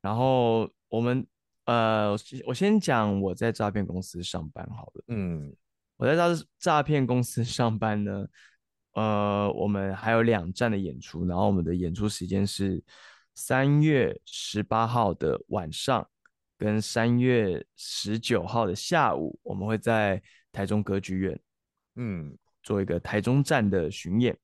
[0.02, 1.28] 然后我们
[1.66, 2.18] 呃，
[2.48, 5.04] 我先讲我在诈骗公司上班好了。
[5.10, 5.54] 嗯，
[5.98, 8.26] 我在诈诈骗公司上班呢。
[8.94, 12.84] 呃，我们还有两站的演出，然后我们的演出时间是
[13.36, 16.06] 三月十八号的晚上
[16.58, 20.22] 跟三月十九号的下午，我们会在
[20.52, 21.40] 台中歌剧院，
[21.96, 24.36] 嗯，做一个台中站的巡演，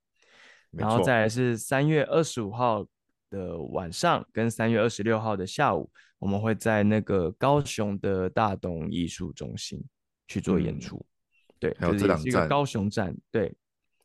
[0.71, 2.85] 然后再来是三月二十五号
[3.31, 5.89] 的晚上跟三月二十六号的下午，
[6.19, 9.83] 我们会在那个高雄的大东艺术中心
[10.27, 13.53] 去做演出，嗯、对，还有这两个高雄站，对。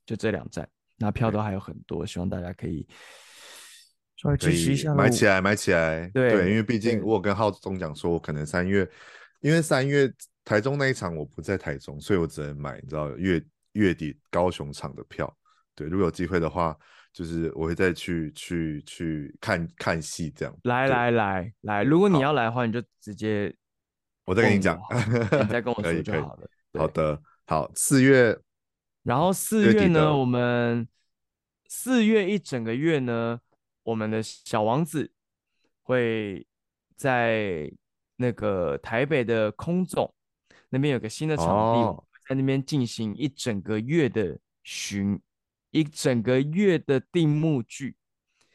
[0.06, 2.86] 就这两站，那票都还有很多，希望大家可以
[4.16, 6.08] 稍微支持一下，买起来，买起来。
[6.14, 8.88] 对，对，因为毕竟我跟浩中讲说，我可能三月，
[9.40, 10.12] 因为三月
[10.44, 13.42] 台中那一场我不在台中，所以我只能买，你知道月
[13.72, 15.32] 月底高雄场的票。
[15.74, 16.76] 对，如果有机会的话，
[17.12, 20.54] 就是我会再去去去看看戏这样。
[20.64, 23.54] 来来来来，如果你要来的话，你就直接
[24.24, 24.78] 我再跟你讲，
[25.40, 26.48] 你再跟我 说就好了。
[26.74, 28.36] 好的，好，四月，
[29.02, 30.86] 然后四月呢，我们
[31.66, 33.40] 四月一整个月呢，
[33.82, 35.10] 我们的小王子
[35.82, 36.46] 会
[36.96, 37.70] 在
[38.16, 40.12] 那个台北的空总
[40.68, 45.18] 那边有个新的场地，哦、在那边进行一整个月的巡，
[45.70, 47.96] 一整个月的定目剧。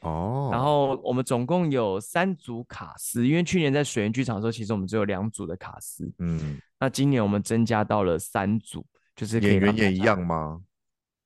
[0.01, 6.13] 哦，然后我们总共有三组卡司，因为去年在水源剧场的时候，其实我们只有两组的卡司。
[6.19, 8.85] 嗯，那今年我们增加到了三组，
[9.15, 10.61] 就是演员也一样吗？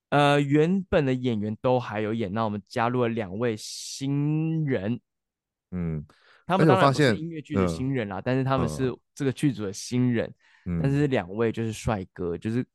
[0.10, 5.00] 呃，原本的演员都还有演，那我们加入了两位新人。
[5.72, 6.06] 嗯，
[6.46, 10.34] 他们当然不是音乐剧的新人啦，呃、但是他们是这个剧组的新人。
[10.66, 12.66] 嗯、但是两位就是帅哥，就是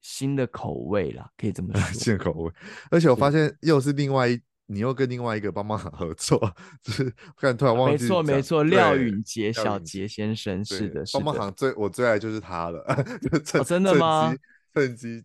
[0.00, 1.80] 新的口味啦，可以这么 说。
[1.92, 2.52] 新的口味，
[2.90, 4.40] 而且我发现又是另外一。
[4.72, 6.38] 你又跟另外一个帮帮行 合作，
[6.82, 8.04] 就是看突然忘记。
[8.04, 11.24] 没错没错，廖允杰小杰先生是的，是的。
[11.24, 12.80] 帮帮行最我最爱就是他了，
[13.54, 14.34] 哦，真的吗？
[14.74, 15.22] 趁机。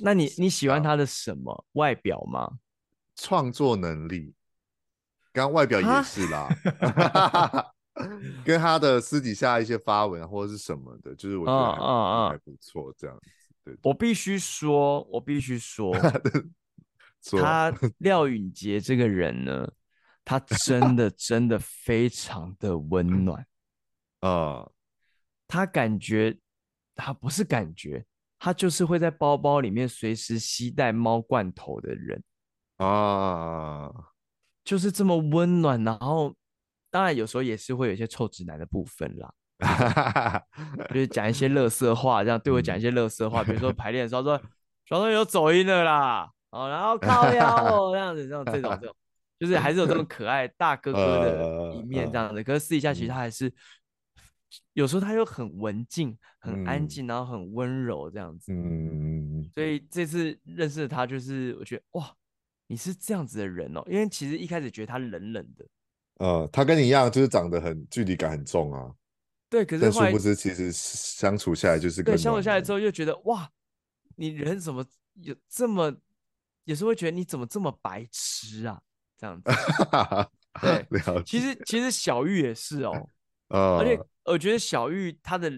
[0.00, 1.66] 那你你喜欢他的什么？
[1.72, 2.58] 外表吗？
[3.14, 4.34] 创作能力，
[5.32, 6.48] 刚刚外表也是啦。
[8.44, 13.30] 跟他的私底下一些发文或者是什么的，就是我觉得还还不错，这样子。
[13.64, 15.94] 对，我必须说，我必须说。
[17.32, 19.68] 他廖允杰这个人呢，
[20.24, 23.46] 他真的真的非常的温暖
[24.20, 24.68] 啊！
[25.48, 26.36] 他感觉
[26.94, 28.04] 他不是感觉，
[28.38, 32.22] 他就是会在包包里面随时携带猫罐头的人
[32.76, 33.90] 啊，
[34.64, 35.82] 就是这么温暖。
[35.84, 36.34] 然后
[36.90, 39.32] 当然有时候也是会有一些臭直男的部分啦，
[40.90, 44.40] 就是讲一些乐色话，这样对我讲一些乐色话，比如说排练的时候说
[44.84, 48.96] ：“小东有走音了啦。”哦，然后靠腰哦，这样子，这种这种这种，
[49.38, 52.42] 就是还是有这种 可爱大哥哥的一面，这样子。
[52.42, 53.52] 可是私底下其实他还是
[54.72, 58.52] 有时候他又很文静、很安静，然后很温柔这样子。
[58.52, 62.10] 嗯，所以这次认识他，就是我觉得哇，
[62.68, 63.82] 你是这样子的人哦。
[63.86, 65.66] 因为其实一开始觉得他冷冷的。
[66.18, 68.90] 呃，他跟你一样，就是长得很距离感很重啊。
[69.50, 73.46] 对，可是殊不知其实相处下来就是对，相处下来之后又觉得哇，
[74.14, 74.82] 你人怎么
[75.20, 75.94] 有这么。
[76.66, 78.80] 有时候会觉得你怎么这么白痴啊？
[79.18, 79.50] 这样子，
[80.60, 80.86] 对，
[81.24, 83.08] 其实其实小玉也是哦，
[83.48, 85.50] 而且我觉得小玉她的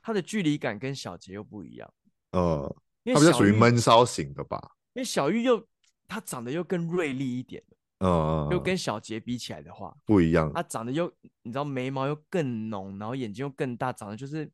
[0.00, 1.92] 她的距离感跟小杰又不一样，
[2.30, 4.58] 呃，因为她比较属于闷骚型的吧？
[4.94, 5.62] 因为小玉又
[6.08, 7.62] 她长得又更锐利一点，
[7.98, 11.12] 嗯，又跟小杰比起来的话不一样，她长得又
[11.42, 14.50] 你知道眉毛又更浓，然后眼睛又更大，长得就是。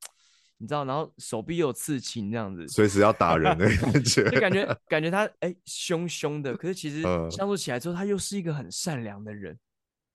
[0.58, 9.58] 你知道，然后手臂又有刺青，这样子，随时要打人的 感觉，就感觉感觉他哎凶凶的，可是其实相处起来之后，他又是一个很善良的人。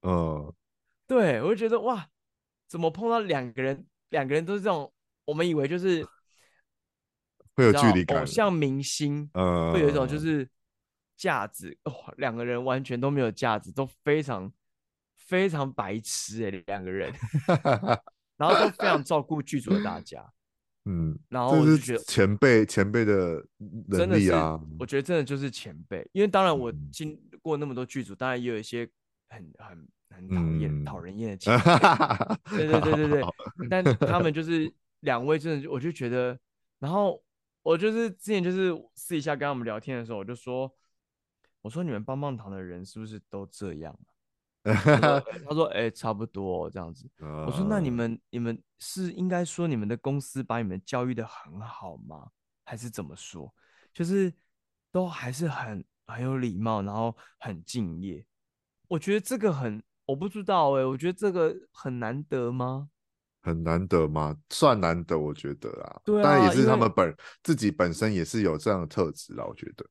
[0.02, 0.52] 嗯，
[1.06, 2.08] 对，我就觉得哇，
[2.68, 4.92] 怎么碰到两个人，两个人都是这种，
[5.26, 6.04] 我们以为就是
[7.54, 10.50] 会有距离感，偶像明星，嗯，会有一种就是
[11.16, 14.52] 架子，哦，两个人完全都没有架子，都非常
[15.18, 17.14] 非常白痴哎，两个人。
[18.42, 20.28] 然后都非常照顾剧组的大家，
[20.86, 23.46] 嗯，然后我就觉得前辈前辈的
[23.88, 28.90] 能力啊，我觉得真的就是前辈，因为当然我经过那么多剧组，当然也有一些
[29.30, 31.38] 很很很讨厌讨人厌的。
[31.38, 36.36] 前辈，对对对对对，但他们就是两位真的，我就觉得，
[36.80, 37.24] 然后
[37.62, 40.74] 我就是之前就是私底下跟他们聊天的时候，我就说，
[41.62, 43.96] 我说你们棒棒糖的人是不是都这样？
[44.64, 47.10] 他说：“哎、欸，差不多这样子。
[47.18, 52.30] Uh, ”我说：“那你们，你们是应该说你们的公司把你们教育的很好吗？
[52.64, 53.52] 还是怎么说？
[53.92, 54.32] 就是
[54.92, 58.24] 都还是很很有礼貌，然后很敬业。
[58.88, 62.90] 我觉得这个很，我不知道哎、欸，我觉得这个很难得吗？
[63.42, 64.38] 很难得吗？
[64.52, 66.02] 算难得，我觉得啊。
[66.06, 69.86] 对啊，但也是他们本自己本身也是有这样的特质啦，我觉得。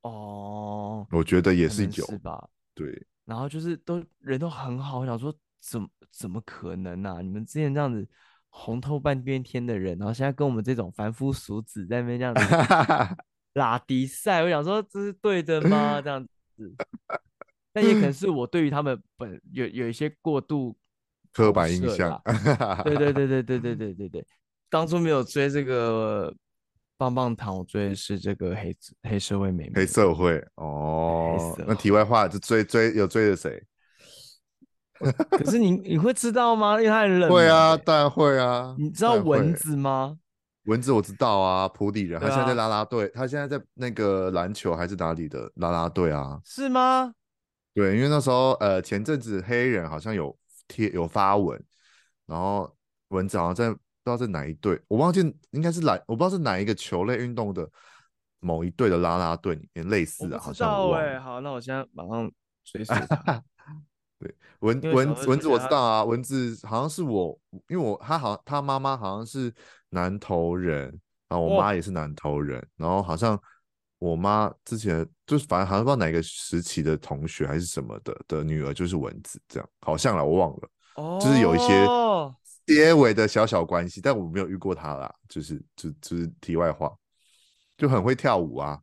[0.00, 2.48] 哦，我觉得也是有，是吧？
[2.74, 3.06] 对。
[3.32, 7.22] 然后就是都人都很好，我想说怎么怎么可能啊？
[7.22, 8.06] 你们之前这样子
[8.50, 12.42] 红透半边天的人，然后现在跟我们这种凡夫俗子在那边这样子
[13.54, 15.98] 拉迪赛，我想说这是对的吗？
[16.02, 16.22] 这样
[16.58, 16.74] 子，
[17.72, 20.76] 但也可能是我对于他们本有有一些过度
[21.32, 22.20] 刻板印象。
[22.84, 24.26] 对对对对对对对对对，
[24.68, 26.30] 当初没有追这个。
[27.02, 29.72] 棒棒糖，我追的是这个黑黑社会美眉。
[29.74, 33.62] 黑社会哦，那题外话，就追追有追的谁？
[35.30, 36.80] 可是你你会知道吗？
[36.80, 37.30] 因为他很冷。
[37.30, 38.74] 会啊，当然会啊。
[38.78, 40.16] 你知道蚊子吗？
[40.66, 46.40] 蚊子我知道啊，普里人，他现在在拉拉队，他现在在那个篮球还是哪里的拉拉队啊？
[46.44, 47.12] 是吗？
[47.74, 50.36] 对，因为那时候呃前阵子黑人好像有
[50.68, 51.60] 贴有发文，
[52.26, 52.72] 然后。
[53.12, 57.68] 蚊子好像在不知道是哪一队，我忘记应该是篮，我不知道是哪一个球类运动的
[58.40, 62.30] 某一队的啦啦队里面类似的，好像我哎，好，那我现在马上
[62.64, 62.92] 随时。
[64.18, 67.36] 对，蚊蚊蚊子我知道啊，蚊子好像是我，
[67.68, 69.52] 因为我他好他妈妈好像是
[69.90, 70.84] 南投人，
[71.28, 73.36] 然后我妈也是南投人，哦、然后好像
[73.98, 81.84] 我妈之前就是反正好像不知道哪个时期的同学还是什么的的女儿就是蚊子，这样好像啦，我忘了，哦、就是有一些
[82.66, 86.94] 些微的小小关系，但我没有遇过他啦，就是就就是题外话，
[87.76, 88.80] 就很会跳舞啊，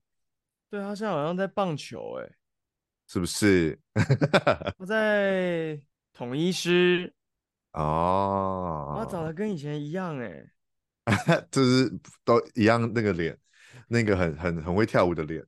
[0.69, 2.35] 对，他现在好像在棒球哎、欸。
[3.11, 3.79] 是不是？
[4.77, 5.81] 我在
[6.13, 7.11] 统一师
[7.73, 10.45] 哦，他长得跟以前一样哎，
[11.49, 11.91] 就是
[12.23, 13.35] 都一样那个脸，
[13.87, 15.43] 那个很很很会跳舞的脸，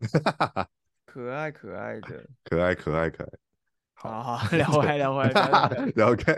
[1.05, 3.29] 可爱可爱的，可爱可爱可爱。
[4.09, 5.29] 好好 聊开聊开
[5.95, 6.35] 聊开，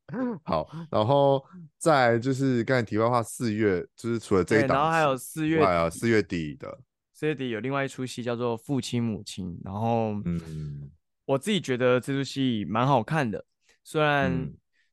[0.44, 1.42] 好，然后
[1.78, 6.78] 再就是刚才题外话，四月就是除了这一档，然后还有四月啊，四月底的。
[7.12, 10.90] 四月底有另外一出戏叫做《父亲母亲》，然后嗯，
[11.24, 13.42] 我自己觉得这出戏蛮好看的，
[13.82, 14.52] 虽然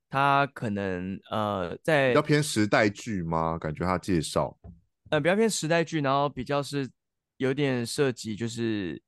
[0.10, 3.58] 它可能呃在比较偏时代剧吗？
[3.60, 4.58] 感觉它介绍，
[5.10, 6.90] 呃比较偏时代剧，然后比较是
[7.36, 9.03] 有点涉及就是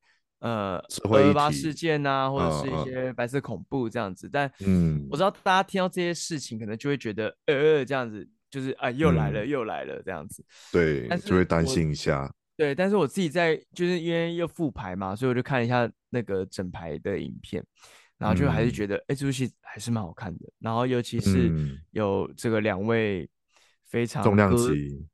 [0.45, 0.77] 呃
[1.09, 12.31] 二二八事件呐、啊，或者是一些白色恐怖这样子，但嗯，我知道大家听到这些事情，可能就会觉得呃这样子，就是啊又来了又来了这样子，对，就会担心一下。
[12.55, 17.61] 对，但是我自己在就是因为又复牌嘛，所以我就看一下那个整排的影片，
[18.19, 20.45] 然后就还是觉得，哎、嗯，这部戏还是蛮好看的。
[20.59, 21.51] 然后尤其是
[21.91, 23.27] 有这个两位
[23.83, 25.05] 非常重量级、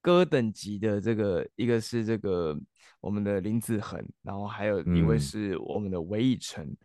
[0.00, 2.58] 歌等级的这个，一个是这个
[3.00, 6.76] 我们的林子恒，然后还有一位是我们的韦以诚，嗯、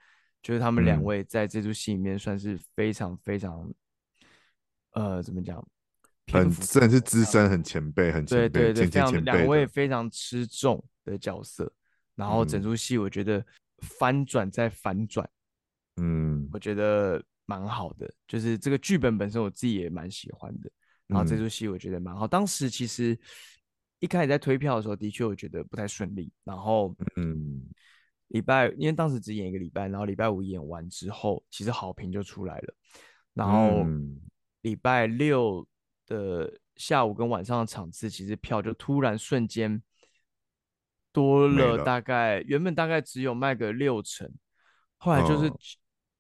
[0.42, 3.72] 就是他们两位在这出戏里面算是非常非常，
[4.92, 5.66] 呃，怎么讲？
[6.32, 11.72] 很真的是资深，很前辈，很前辈，对对对，前非常两位非常吃重的角色，
[12.16, 13.46] 然后整出戏我觉得
[13.80, 15.30] 翻转再反转，
[15.98, 20.72] 嗯，我觉得蛮好的，就是这个剧本本身我自己也蛮喜欢的，
[21.08, 22.28] 然后这出戏我觉得蛮好。
[22.28, 23.18] 当时其实
[24.00, 27.62] 一开始在推票的时候，的确我觉得不太顺利，然后嗯，
[28.30, 32.74] 礼拜因为当时只演一个礼拜，然后礼拜五演完之后，其实好评就出来了，
[33.34, 33.86] 然后
[34.62, 35.68] 礼拜六。
[36.08, 39.82] 的下午跟晚上的场次，其实票就突然瞬间
[41.12, 44.32] 多了，大概原本大概只有卖个六成，
[44.98, 45.52] 后来就是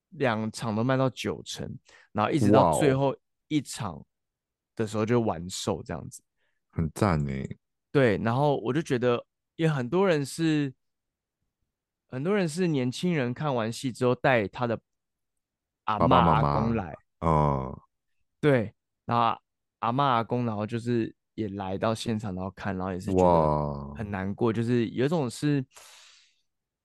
[0.10, 1.72] 两场都卖到九成，
[2.14, 3.16] 然后一直到最后
[3.48, 4.04] 一场
[4.76, 6.22] 的时候就完售这样子，
[6.72, 7.32] 很赞呢。
[7.92, 10.74] 对，然后我就觉得，也很多人是
[12.08, 14.80] 很多人是年轻人看完戏之后带他的
[15.86, 17.82] 阿妈阿公来，哦，
[18.40, 18.74] 对，
[19.06, 19.40] 然后。
[19.80, 25.64] 阿妈阿公，然后就是也来到现场，然后看，然后也是觉得很难过，就是有一种是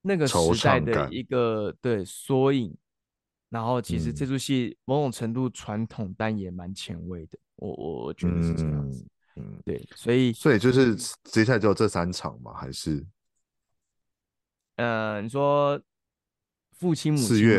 [0.03, 2.77] 那个时代的一个对缩影。
[3.49, 7.39] 然后其实这出戏某种程度传统，但也蛮前卫的。
[7.61, 9.07] 我我我觉得是这样子。
[9.37, 12.53] 嗯，嗯对，所以所以就是接下来只有这三场吗？
[12.55, 13.07] 还是
[14.77, 15.81] 呃，你说
[16.73, 17.35] 父亲母亲吗？
[17.35, 17.57] 四月？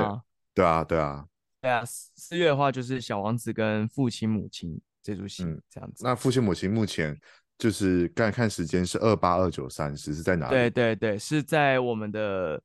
[0.54, 1.26] 对啊，对啊，
[1.62, 1.84] 对啊。
[1.86, 4.80] 四月的话就是小王子跟父亲母亲。
[5.04, 7.20] 这出戏这样子，那父亲母亲目前
[7.58, 10.52] 就是刚才看时间是二八二九三十是在哪里？
[10.52, 12.62] 对对对，是在我们的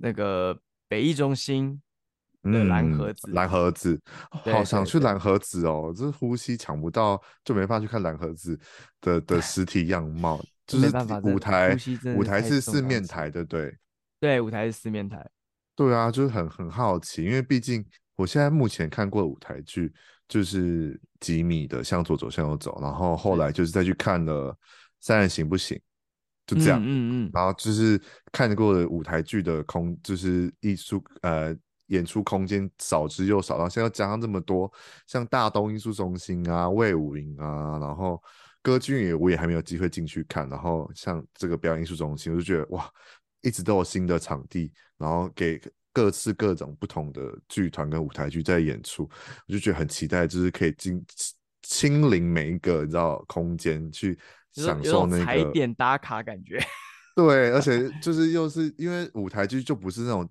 [0.00, 0.58] 那个
[0.88, 1.78] 北艺中心
[2.52, 3.30] 的蓝盒子。
[3.32, 4.00] 蓝盒子，
[4.30, 5.92] 好想去蓝盒子哦！
[5.96, 8.58] 这呼吸抢不到，就没办法去看蓝盒子
[9.00, 10.42] 的的实体样貌。
[10.66, 10.86] 就是
[11.24, 11.76] 舞台，
[12.16, 13.76] 舞台是四面台，对不对？
[14.20, 15.28] 对，舞台是四面台。
[15.76, 17.84] 对啊，就是很很好奇，因为毕竟
[18.16, 19.92] 我现在目前看过的舞台剧。
[20.26, 24.50] 就是几米的向左走向右走，然后后来就是再去看了
[24.98, 25.76] 《三人行不行》，
[26.46, 28.00] 就这样，嗯嗯，然后就是
[28.32, 31.54] 看过的舞台剧的空，就是艺术呃
[31.94, 34.70] 演出空间少之又少，然后现在加上这么多，
[35.06, 38.22] 像大东艺术中心啊、魏武营啊，然后
[38.60, 42.90] 歌剧也我也还没有机会进去看，然后像这个表演艺术中心，我就觉得哇，
[43.40, 45.60] 一直都有新的场地，然后给。
[45.96, 49.08] 各式各种不同的剧团跟舞台剧在演出，
[49.46, 51.00] 我就觉得很期待，就是可以进
[51.62, 54.18] 亲临每一个你知道空间去
[54.50, 56.58] 享受那个踩点打卡感觉。
[57.14, 60.28] 对，而且就是又是因为舞台剧就不是那种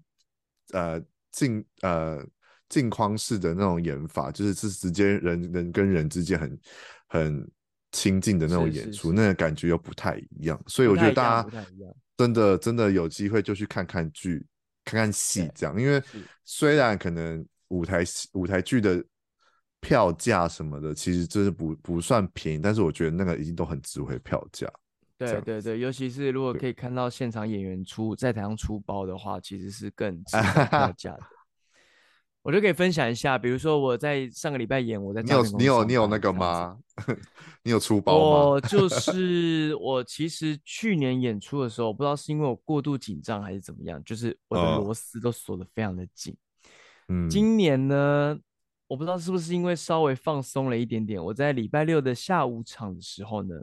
[0.74, 1.02] 呃
[1.34, 2.26] 镜呃
[2.70, 6.60] 镜框式的那种演法，就是是直接人人跟人之间很
[7.10, 7.52] 很
[7.92, 10.58] 亲近的那种演出，那个感觉又不太一样。
[10.68, 11.66] 所以我觉得大家
[12.16, 14.42] 真的真的有机会就去看看剧。
[14.86, 16.04] 看看戏这样，因为
[16.44, 18.04] 虽然可能舞台
[18.34, 19.02] 舞台剧的
[19.80, 24.68] 票价什么的，其实真是不不算便宜，但是我觉得那个已经都很值回票价。
[25.18, 31.24] 对对对，尤其是如果可以看到现场演员出在台上出包的话，其实是更值得票价 的。
[32.42, 36.78] 我就可以分享一下，比如说我在上个礼拜演，我在你有你有你有那个吗？
[37.64, 38.50] 你有出包吗？
[38.50, 46.36] 我就 是我，其实去年演出的时候，我不知道是因为我过度紧张还是怎么样，就是我的螺丝都锁得非常的紧。
[47.08, 48.38] 嗯，今年呢，
[48.88, 53.56] 我不知道是不是因为稍微放松了一点点，我在礼拜六的下午场的时候呢，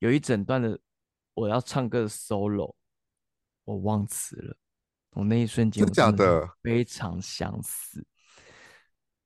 [0.00, 0.78] 有一整段的
[1.32, 2.74] 我要唱歌的 solo，
[3.64, 4.56] 我忘词了。
[5.12, 8.04] 我那一瞬间，真的非常想死。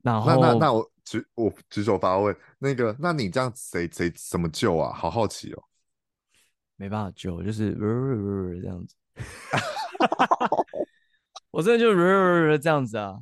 [0.02, 4.92] 然后那那那我举我举手发问，那个那你这样谁谁怎么救啊？
[4.92, 5.62] 好好奇哦。
[6.76, 7.72] 没办法救，就是
[8.60, 8.96] 这样子。
[11.50, 11.94] 我真的就
[12.58, 13.16] 这样子啊。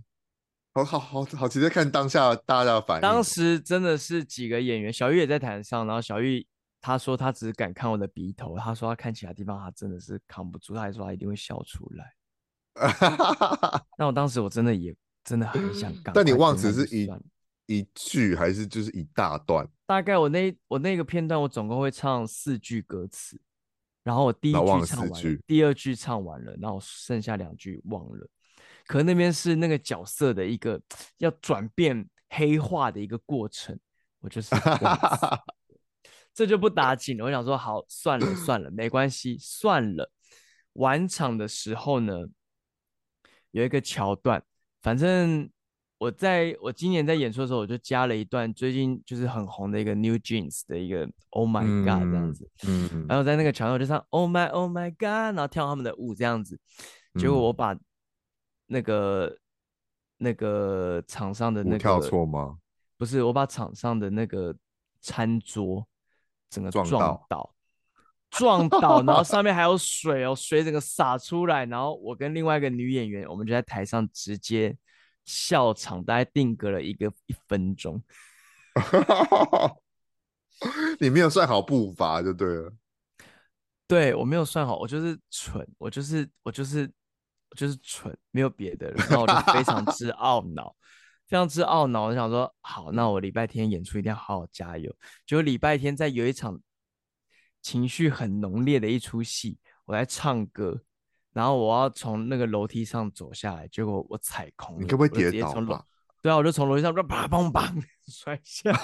[0.73, 3.03] 好好好好，直接看当下大家的反应。
[3.03, 6.47] 当时真的是几个演员，小玉也在台上，然后小玉
[6.83, 12.13] 他说他只敢看我的鼻头，他说他看其他地方他真的是扛不住，他还说他一定会笑出来。
[13.97, 14.95] 那我当时我真的也。
[15.25, 17.09] 真的很想干，但你忘词是一
[17.67, 19.65] 一句还是就是一大段？
[19.87, 23.41] 大概我那我那个片段，我总共会唱四句歌词，
[24.03, 28.29] 然后我第一句唱完了，第二句唱完了，然后剩下两句忘了。
[28.85, 30.83] 可是那边是那个角色的一个
[31.19, 33.79] 要转变黑化的一个过程，
[34.19, 34.53] 我就是
[36.35, 37.25] 这就不打紧了。
[37.25, 40.11] 我想说，好，算了算了，没关系，算了。
[40.75, 42.15] 晚场的时候呢，
[43.51, 44.43] 有一个桥段。
[44.81, 45.49] 反正
[45.99, 56.59] 我在我今年在演出的时候，我就加了一段最近就是很红的一个 New Jeans 的一个 Oh My God 这样子，嗯，嗯然后在那个桥段我就唱 Oh My Oh My God，然后跳他们的舞这样子，
[57.21, 57.79] 结果我把
[58.67, 59.39] 那个、嗯、
[60.17, 62.59] 那个场上的那个跳错吗？
[62.97, 64.57] 不是，我把场上的那个
[65.01, 65.87] 餐桌
[66.53, 66.87] 整个撞
[67.29, 67.55] 倒。
[68.31, 74.75] 撞倒，然后上面还有水哦，水整个洒出来，然后我跟另外一个女演员，我们就在台上直接
[75.27, 78.03] 笑场，大概定格了一个一分钟。
[80.99, 82.73] 你没有算好步伐就对了。
[83.87, 86.91] 对，我没有算好，我就是蠢，我就是我就是
[87.51, 88.91] 我就是蠢，没有别的。
[88.93, 90.75] 然后我就非常之懊恼，
[91.33, 92.05] 非常之懊恼。
[92.05, 94.95] 我想说，好，那我礼拜天演出一定要好好加油。
[95.27, 96.61] 结果礼拜天在有一场。
[97.63, 100.83] 情绪很浓烈的一出戏，我在唱歌，
[101.33, 105.87] 然后我要从那个楼梯上走下来，结果我踩空了，你可不可以跌倒了？
[106.21, 107.81] 对啊，我就从楼梯上啪砰砰
[108.11, 108.73] 摔下，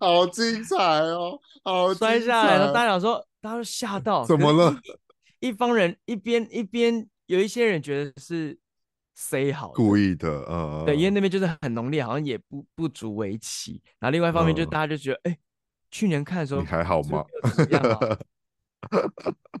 [0.00, 1.38] 好精彩哦！
[1.62, 4.76] 好摔下来了，大家想说，大家都吓到，怎么了？
[5.38, 8.58] 一方人一边一边有一些人觉得是
[9.14, 13.80] 塞好故意的，呃，对，因为那边就是很浓烈，好像也不不足为奇。
[13.98, 15.32] 然后另外一方面，就大家就觉得，哎、呃。
[15.32, 15.38] 欸
[15.90, 17.24] 去年看的时候，你还好吗？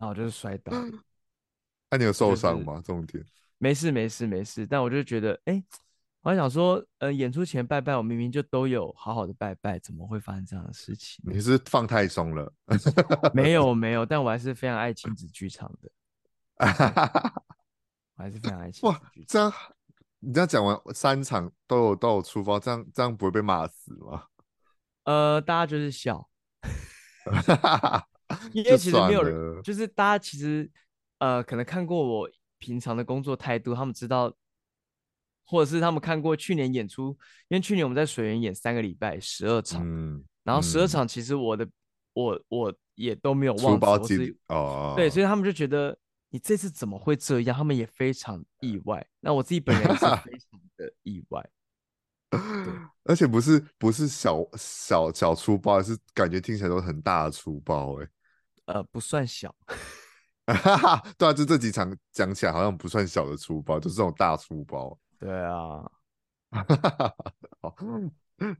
[0.00, 0.72] 后就是摔倒。
[1.90, 2.82] 那、啊、你有受伤吗？
[2.84, 3.24] 重点
[3.56, 5.64] 没事没事没事，但我就觉得，哎、欸，
[6.22, 11.24] 我还想说，呃，演出前拜拜，我明明就都有好好的拜拜，怎么会发生这样的事情？
[11.24, 12.52] 你是放太松了？
[13.32, 15.88] 没有没有，但我还是非常爱亲子剧场的。
[18.16, 19.24] 我还是非常爱亲子剧场。
[19.24, 19.52] 哇，这样
[20.20, 24.24] 你这样讲完三场都有都有出包，这样这样不会被骂死吗？
[25.04, 26.28] 呃，大家就是笑，
[28.52, 30.70] 因为其实没有人，就，就是大家其实
[31.18, 34.34] 呃，可能看过我平常的工作态度，他们知道，
[35.44, 37.08] 或者是他们看过去年演出，
[37.48, 41.72] 因为去年我们在水源演三个礼拜十二场，嗯，然后十二场其实我的、嗯、
[42.14, 45.94] 我我也都没有忘记哦，对，所以他们就觉得
[46.34, 47.56] 你这次怎么会这样？
[47.56, 51.48] 他们也非常意 外，那我自己本人也是非常的意外。
[53.04, 58.10] 而且不是不是小小小粗包，而是感觉听起来都很大的粗包哎、欸，
[58.64, 59.54] 呃，不算小，
[61.16, 64.98] 对啊，就这几场讲起来好像不算小的粗包，就是这种大粗包。
[65.20, 65.88] 对啊，
[67.60, 67.76] 好，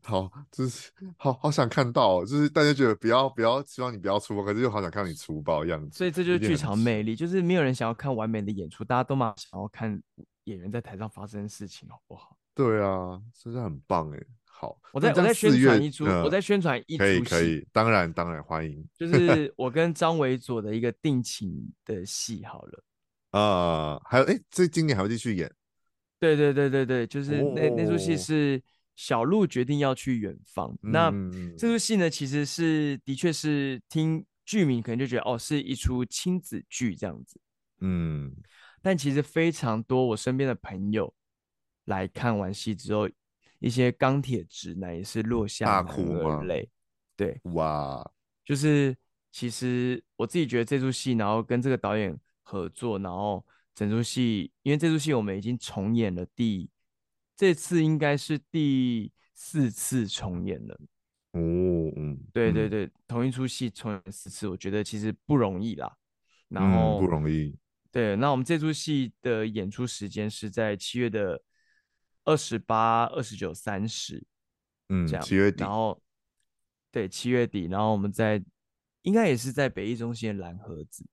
[0.02, 5.98] 好，就是好好想看到，就是大家觉得不要不要，希望你不要粗暴，可是又好想看你出包样子。
[5.98, 10.00] 所以这就是剧场魅力，就是没有人想要看完美的演出，大家都嘛想要看
[10.44, 12.36] 演员在台上发生事情，好不好？
[12.54, 14.22] 对啊，真的很棒哎！
[14.44, 18.86] 好，我在我在宣传一出，我在宣传一出，可以可以，当然当然欢迎。
[18.96, 21.52] 就 是我跟张伟佐的一个定情
[21.84, 22.84] 的戏，好了。
[23.32, 25.52] 啊，还有哎，这今年还会继续演？
[26.20, 28.62] 对对对对对，就是那那出戏是
[28.96, 30.76] 小鹿决定要去远方。
[30.80, 31.10] 那
[31.58, 37.40] 这出戏呢，其实是的确是听剧名可能就觉得哦，是一出亲子剧这样子。
[37.80, 38.34] 嗯，
[38.82, 41.14] 但其实非常多我身边的朋友。
[41.86, 43.06] 来看完戏之后，
[43.58, 46.42] 一些钢铁直男也是落下大哭吗？
[46.44, 46.66] 泪，
[47.14, 48.02] 对，哇，
[48.42, 48.96] 就是
[49.30, 53.44] 其实我自己觉得这出戏，然后跟这个导演合作，然后
[53.74, 56.70] 整出戏，因为这出戏我们已经重演了第，
[57.36, 60.74] 这次应该是第四次重演了。
[61.32, 65.96] 哦，嗯，对对对，嗯、同一出戏重演四次，我觉得其实不容易啦。
[66.48, 67.58] 然后、嗯、不容易。
[67.90, 71.42] 对，那我们这出戏的演出时间是在七月的
[72.24, 74.24] 二十八、二十九、三十，
[74.88, 75.24] 嗯，这样。
[75.24, 75.62] 七月底。
[75.62, 76.00] 然后，
[76.92, 78.40] 对，七月底，然后我们在
[79.02, 81.04] 应该也是在北艺中心的蓝盒子。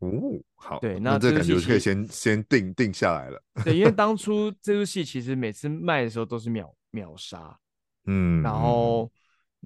[0.00, 0.10] 哦，
[0.56, 0.78] 好。
[0.80, 3.42] 对，那，那这感觉可以先先定定下来了。
[3.64, 7.58] 对，因为 当初这部戏其实每次卖的时候都是秒秒杀，
[8.06, 9.10] 嗯，然后。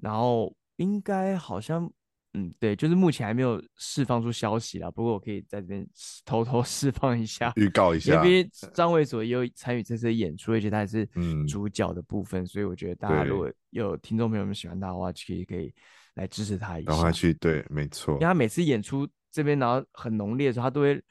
[0.01, 1.89] 然后应该好像，
[2.33, 4.91] 嗯，对，就是目前还没有释放出消息啦。
[4.91, 5.87] 不过我可以在这边
[6.25, 8.13] 偷偷 释放一下，预告一下。
[8.25, 11.07] 因为张伟佐也有参与这次演出，而且他也是
[11.47, 15.73] 主角的部分，嗯、所以我觉得大家如果有听众朋友们喜欢他的话，其实可以
[16.15, 16.91] 来支持他一下。
[16.91, 18.15] 然后去，对，没错。
[18.15, 21.03] 因为他每次演出这边然后很浓烈的时候，他都会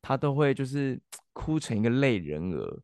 [0.00, 1.00] 他都会就是
[1.34, 2.80] 哭成一个泪人儿。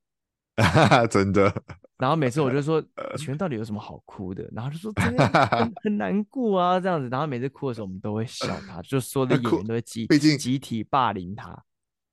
[1.07, 1.55] 真的，
[1.99, 2.83] 然后每次我就说，
[3.17, 4.43] 请问到底有什么好哭的？
[4.53, 7.09] 然后就说真的很 很难过啊，这样子。
[7.09, 11.63] 然后每次哭的时候，我们都会笑他，就所有的演员都会集，毕竟集体霸凌他。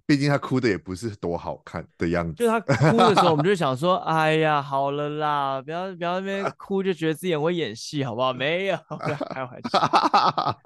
[0.06, 2.36] 毕竟他哭的也不是多好看的样子。
[2.36, 8.32] 就他哭的时候，我们就想说，哎呀，好了啦，不要不要那边哭，就觉得自己很会演戏，好不好？
[8.32, 8.78] 没有，
[9.32, 10.62] 开玩笑，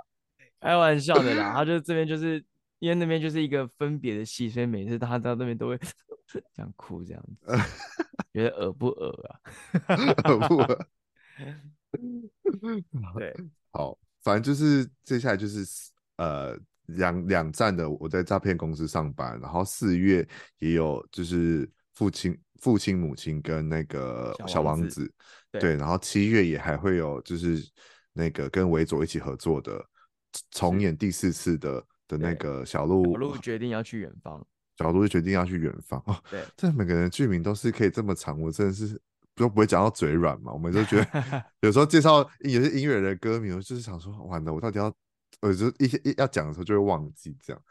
[0.60, 1.54] 开玩笑的啦。
[1.54, 2.44] 他就这边就是。
[2.80, 5.78] 因为那边就是一个分别的戏，所以每次他到那边都会
[6.32, 7.46] 这样哭，这样子，
[8.32, 9.36] 觉得恶不恶啊？
[10.24, 10.88] 恶不恶？
[13.18, 13.36] 对，
[13.74, 20.26] 好，反正就是接下来就是呃两两站的，我在诈骗公司上班，然后四月
[20.60, 25.14] 也有就是父亲、父亲、母亲跟那个小王子，
[25.52, 27.62] 对，对，然后七月也还会有就是
[28.14, 29.86] 那个跟维佐一起合作的
[30.52, 31.86] 重演第四次的。
[32.10, 34.44] 的那个小鹿，小鹿决定要去远方，
[34.80, 36.24] 小鹿就决定要去远方哦。
[36.28, 39.00] 对，这每个人的剧名都是可以这么长，我真的是
[39.36, 40.52] 都不会讲到嘴软嘛。
[40.52, 44.92] 我们就觉得 有时候介绍有些音乐人的歌名，我就是想说，完了，我到底要，
[45.40, 47.62] 我就一些要讲的时候就会忘记这样。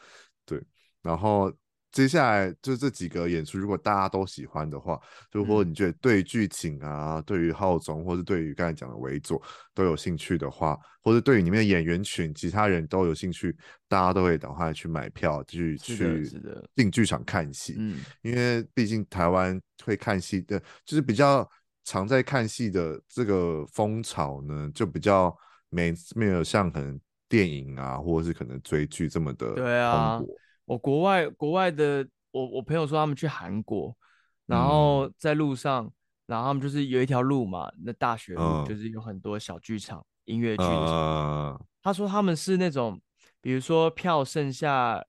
[0.47, 0.63] 对，
[1.03, 1.53] 然后。
[1.91, 5.01] 接下来就是这几个演出，如果大家都喜欢的话，
[5.31, 9.41] 就或者你觉得对剧情啊，嗯、对于浩总，或是对于刚才讲的维佐
[9.75, 13.57] 都有兴趣的话，或者对于里面的演员群，其他人都有兴趣，
[13.89, 16.31] 大家都会赶快去买票，继续去
[16.77, 17.77] 进剧场看戏。
[17.79, 21.49] 嗯，因为毕竟台湾会看戏的，就是比较
[21.85, 25.35] 常在看戏的这个风潮呢，就比较
[25.71, 27.01] 没没有像可能
[27.31, 30.21] 电影啊，或者是可能追剧这么的对啊。
[30.69, 33.97] 我国外国外的，我我朋友说他们去韩国，
[34.45, 35.93] 然后在路上，嗯、
[36.27, 41.59] 然后他们就是有一条路嘛，那大学路、嗯、就是有很多小剧场、音乐剧、嗯。
[41.83, 43.01] 他说他们是那种，
[43.41, 45.03] 比如说票剩下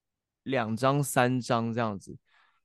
[0.44, 2.18] 两张、三张这样子，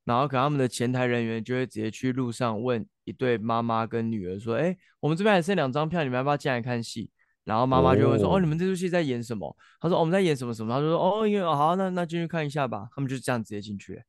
[0.04, 7.10] 然后可能他们的前台人员就会直接去路上问一对妈妈跟女儿说：“哎，我们这边还剩两张票，你们要不要进来看戏？”
[7.44, 14.02] 然后妈妈就会说：“哦，哦，你们这出戏在演什么？”他说：“哦，我们在演什么什么。”他就说：“哦，因为哦好，那那进去看一下吧。”他们就这样直接进去。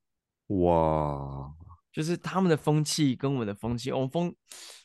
[0.47, 1.51] 哇，
[1.91, 4.33] 就是他们的风气跟我们的风气，我们风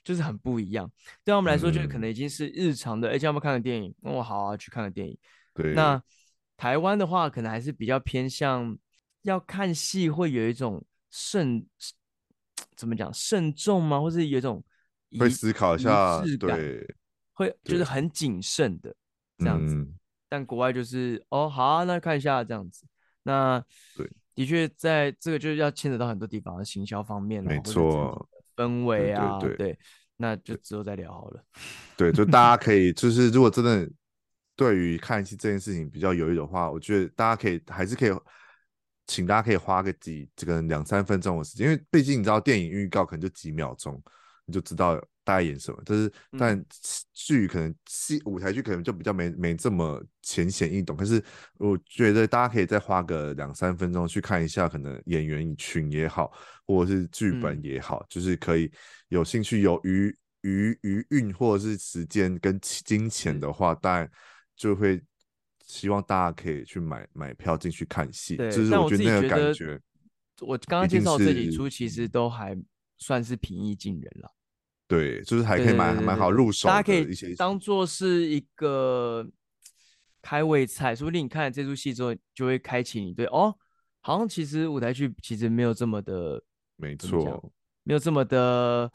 [0.03, 0.91] 就是很不一样。
[1.25, 3.09] 对我们来说，就是可能已经是日常的。
[3.09, 3.95] 哎、嗯，要不要看个电影？
[4.03, 5.17] 哦，好啊，去看个电影。
[5.55, 5.75] 对。
[5.75, 6.03] 那
[6.57, 8.77] 台湾的话，可能还是比较偏向
[9.23, 11.65] 要看戏，会有一种慎
[12.75, 14.01] 怎么讲慎重吗？
[14.01, 14.63] 或是有一种
[15.19, 16.97] 会思考一下，对。
[17.41, 18.95] 会就是很谨慎的
[19.39, 19.95] 这样子，嗯、
[20.29, 22.87] 但国外就是哦好啊，那看一下这样子。
[23.23, 23.65] 那
[23.97, 29.79] 对，的确在这个就是要牵扯到很多地方的行销方面，没错，氛围啊，对，对，对，对，
[30.19, 31.43] 那就之后再聊好了。
[31.97, 33.91] 对，就大家可以就是如果真的
[34.55, 38.11] 对于看戏这件事情比较犹豫的话，我觉得大家可以还是可以，
[39.07, 44.03] 请大家可以花个几这个两三分钟的时间，因为毕竟你知道电影预告可能就几秒钟，
[44.45, 45.03] 你就知道。
[45.31, 45.81] 大概演什么？
[45.87, 46.67] 但是，但
[47.15, 50.97] 剧可能戏舞台剧可能就比较没没这么浅显易懂。
[50.97, 51.23] 可是，
[51.57, 56.33] 我觉得大家可以再花个两三分钟去看一下，可能演员群也好，
[56.67, 58.69] 或者是剧本也好，嗯、就是可以
[59.07, 64.11] 有兴趣有余余余韵或者是时间跟金钱的话，当然
[64.57, 65.01] 就会
[65.65, 68.37] 希望大家可以去买买票进去看戏。
[68.37, 69.81] 就是我觉得那个感觉，
[70.41, 72.61] 我刚刚介绍这几出其实都还
[72.99, 74.35] 算是平易近人了。
[74.91, 77.07] 对，就是还可以蛮蛮好入手，大家可以
[77.37, 79.25] 当做是一个
[80.21, 83.55] 开胃菜，说不定你看了这出戏之后，就会开启你对哦，
[84.01, 86.43] 好像其实舞台剧其实没有这么的，
[86.75, 87.53] 没错，
[87.85, 88.91] 没有这么的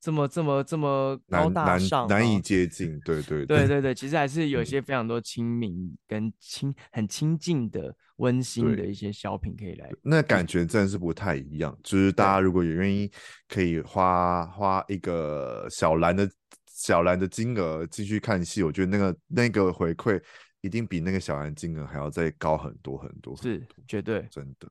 [0.00, 2.98] 这么这么这么高大上，难难以接近。
[3.00, 9.90] 对 对对对对，其实还是有些非常多亲民跟亲很亲近的温馨的一些小品可以来。
[10.02, 11.78] 那感觉真的是不太一样。
[11.82, 13.10] 就是大家如果也愿意，
[13.46, 16.26] 可以花花一个小蓝的
[16.66, 20.18] 小蓝的金额继续看戏，我觉得那个那个回馈
[20.62, 23.36] 一定比那个小蓝金额还要再高很多很多。
[23.36, 24.66] 是绝对真的。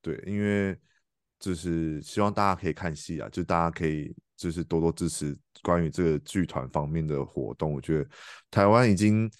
[0.00, 0.74] 对，因为
[1.38, 4.16] 就是希望大家可以看戏啊，就大家可以。
[4.36, 8.10] 就是多多支持关于这个剧团方面的活动，我觉得
[8.50, 9.30] 台湾已经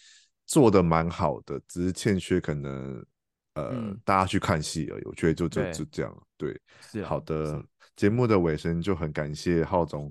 [0.47, 3.05] 做的蛮好的，只是欠缺可能
[3.55, 5.05] 呃、嗯、大家去看戏而已。
[5.05, 7.63] 我觉得就就就这样，对，是好的。
[7.95, 10.11] 节目的尾声就很感谢浩中。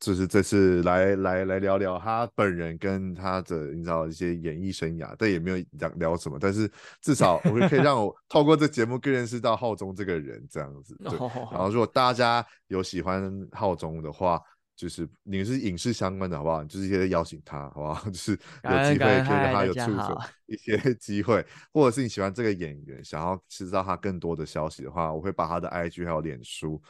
[0.00, 6.70] 就是这次来来来聊聊他本人跟他的你知道一些演艺生涯，但也没有聊聊什么，但是
[7.00, 10.96] 至少我们可以让我透过这节目更认识到浩中这个人这样子。
[11.02, 11.18] 对，
[11.50, 14.40] 然后如果大家有喜欢浩中的话，
[14.78, 16.62] 就是你是影视相关的好不好？
[16.62, 18.04] 就是一些邀请他好不好？
[18.08, 26.80] 就是有机会可以让他有触手一些 机会，或者是你喜欢这个演员，想要知道他更多的消息的话，我会把他的 IG 还有脸书。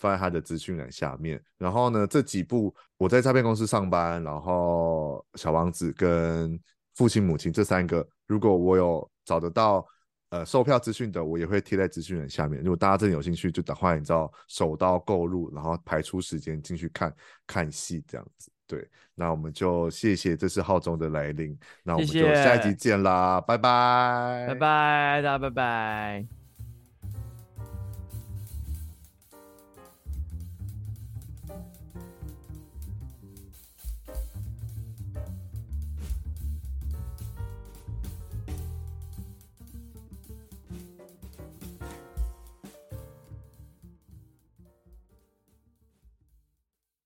[0.00, 1.42] 放在他的资讯栏下面。
[1.56, 6.56] 然后呢，这几部我在诈骗公司上班，然后小王子跟
[6.94, 9.84] 父亲母亲这三个，如果我有找得到
[10.30, 12.60] 呃售票资讯的，我也会贴在资讯栏下面。
[12.62, 17.14] 如果大家真的有兴趣，就赶快你知道手刀购入，然后排出时间进去看
[17.46, 18.50] 看戏这样子。
[18.66, 26.37] 对，那我们就谢谢这是浩中的来临，那我们就下一集见啦，谢谢拜拜，拜拜，大家拜拜。